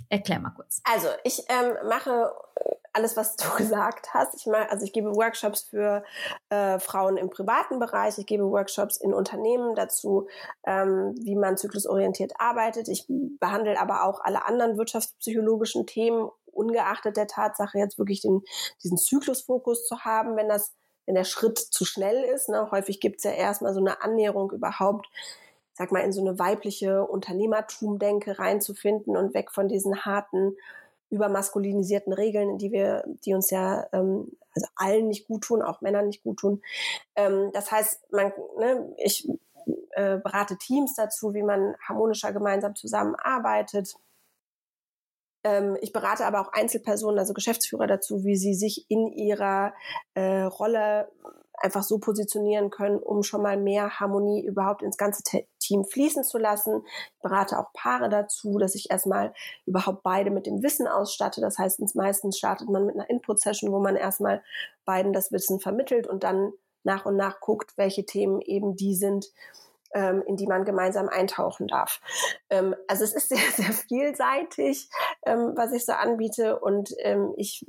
[0.09, 0.83] erklär mal kurz.
[0.85, 2.33] Also ich ähm, mache
[2.93, 4.35] alles, was du gesagt hast.
[4.35, 6.05] Ich mache, also ich gebe Workshops für
[6.49, 10.29] äh, Frauen im privaten Bereich, ich gebe Workshops in Unternehmen dazu,
[10.65, 12.89] ähm, wie man zyklusorientiert arbeitet.
[12.89, 18.43] Ich behandle aber auch alle anderen wirtschaftspsychologischen Themen, ungeachtet der Tatsache, jetzt wirklich den,
[18.83, 20.75] diesen Zyklusfokus zu haben, wenn das,
[21.07, 22.49] wenn der Schritt zu schnell ist.
[22.49, 22.71] Ne?
[22.71, 25.09] Häufig gibt es ja erstmal so eine Annäherung überhaupt
[25.81, 30.55] sag mal, in so eine weibliche Unternehmertum-Denke reinzufinden und weg von diesen harten
[31.11, 36.07] übermaskulinisierten Regeln, die wir, die uns ja ähm, also allen nicht gut tun, auch Männern
[36.07, 36.63] nicht gut tun.
[37.17, 39.29] Ähm, das heißt, man, ne, ich
[39.93, 43.95] äh, berate Teams dazu, wie man harmonischer gemeinsam zusammenarbeitet.
[45.45, 49.73] Ähm, ich berate aber auch Einzelpersonen, also Geschäftsführer dazu, wie sie sich in ihrer
[50.15, 51.11] äh, Rolle
[51.55, 55.23] einfach so positionieren können, um schon mal mehr Harmonie überhaupt ins ganze
[55.71, 56.83] Team fließen zu lassen.
[56.85, 59.33] Ich berate auch Paare dazu, dass ich erstmal
[59.67, 61.41] überhaupt beide mit dem Wissen ausstatte.
[61.41, 64.43] Das heißt, meistens startet man mit einer Input-Session, wo man erstmal
[64.85, 66.53] beiden das Wissen vermittelt und dann
[66.83, 69.27] nach und nach guckt, welche Themen eben die sind,
[69.95, 72.01] ähm, in die man gemeinsam eintauchen darf.
[72.49, 74.91] Ähm, also es ist sehr, sehr vielseitig,
[75.25, 76.95] ähm, was ich so anbiete und
[77.37, 77.65] ich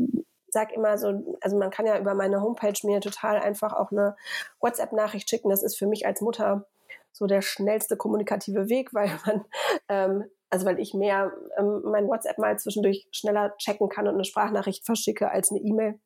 [0.54, 4.18] sag immer so, also man kann ja über meine Homepage mir total einfach auch eine
[4.60, 5.50] WhatsApp-Nachricht schicken.
[5.50, 6.68] Das ist für mich als Mutter
[7.12, 9.46] so der schnellste kommunikative Weg, weil man,
[9.90, 14.26] ähm, also weil ich mehr ähm, mein WhatsApp mal zwischendurch schneller checken kann und eine
[14.26, 16.00] Sprachnachricht verschicke als eine E-Mail.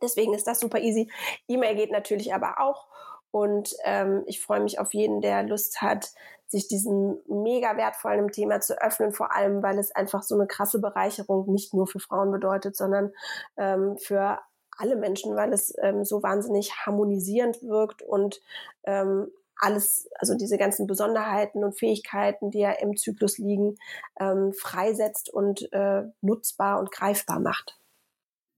[0.00, 1.10] Deswegen ist das super easy.
[1.48, 2.86] E-Mail geht natürlich aber auch.
[3.30, 6.12] Und ähm, ich freue mich auf jeden, der Lust hat,
[6.46, 10.80] sich diesem mega wertvollen Thema zu öffnen, vor allem, weil es einfach so eine krasse
[10.80, 13.12] Bereicherung nicht nur für Frauen bedeutet, sondern
[13.58, 14.38] ähm, für
[14.78, 18.40] alle Menschen, weil es ähm, so wahnsinnig harmonisierend wirkt und
[18.84, 23.76] ähm, alles, also diese ganzen Besonderheiten und Fähigkeiten, die ja im Zyklus liegen,
[24.20, 27.78] ähm, freisetzt und äh, nutzbar und greifbar macht.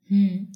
[0.06, 0.52] Hm.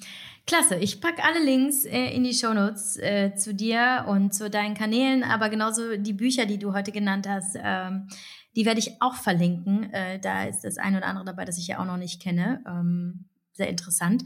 [0.46, 4.74] Klasse, ich packe alle Links äh, in die Shownotes äh, zu dir und zu deinen
[4.74, 8.08] Kanälen, aber genauso die Bücher, die du heute genannt hast, ähm,
[8.56, 9.92] die werde ich auch verlinken.
[9.92, 12.62] Äh, da ist das eine oder andere dabei, das ich ja auch noch nicht kenne.
[12.66, 14.24] Ähm, sehr interessant.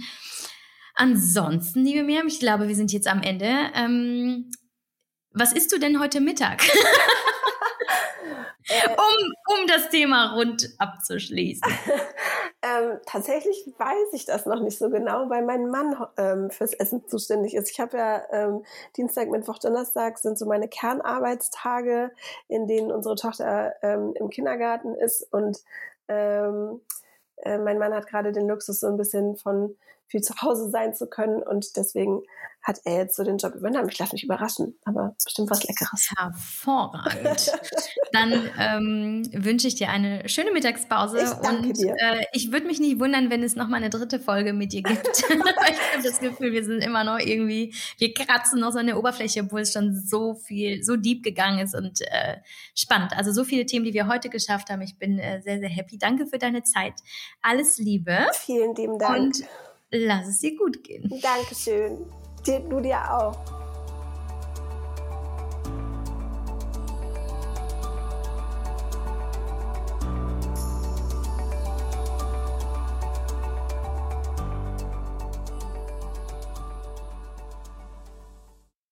[0.95, 3.51] Ansonsten, liebe Miriam, ich glaube, wir sind jetzt am Ende.
[3.74, 4.51] Ähm,
[5.39, 6.62] was isst du denn heute Mittag?
[8.97, 11.66] Um, um das Thema rund abzuschließen.
[12.62, 17.06] ähm, tatsächlich weiß ich das noch nicht so genau, weil mein Mann ähm, fürs Essen
[17.09, 17.70] zuständig ist.
[17.70, 18.65] Ich habe ja ähm,
[18.97, 22.10] Dienstag, Mittwoch, Donnerstag sind so meine Kernarbeitstage,
[22.48, 25.59] in denen unsere Tochter ähm, im Kindergarten ist und
[26.09, 26.82] ähm,
[27.36, 29.77] äh, mein Mann hat gerade den Luxus, so ein bisschen von
[30.09, 32.23] viel zu Hause sein zu können und deswegen
[32.63, 33.89] hat er jetzt so den Job übernommen.
[33.91, 36.11] Ich lasse mich überraschen, aber bestimmt was Leckeres.
[36.19, 37.53] Hervorragend.
[38.13, 41.19] Dann ähm, wünsche ich dir eine schöne Mittagspause.
[41.19, 41.95] Ich danke und dir.
[41.99, 44.83] Äh, ich würde mich nicht wundern, wenn es noch mal eine dritte Folge mit dir
[44.83, 45.07] gibt.
[45.29, 48.99] ich habe das Gefühl, wir sind immer noch irgendwie, wir kratzen noch so an der
[48.99, 52.37] Oberfläche, obwohl es schon so viel, so deep gegangen ist und äh,
[52.75, 53.17] spannend.
[53.17, 54.83] Also so viele Themen, die wir heute geschafft haben.
[54.83, 55.97] Ich bin äh, sehr, sehr happy.
[55.97, 56.95] Danke für deine Zeit.
[57.41, 58.27] Alles Liebe.
[58.35, 59.19] Vielen lieben Dank.
[59.19, 59.45] Und
[59.90, 61.09] lass es dir gut gehen.
[61.23, 62.06] Dankeschön.
[62.47, 63.36] Dir, du dir auch.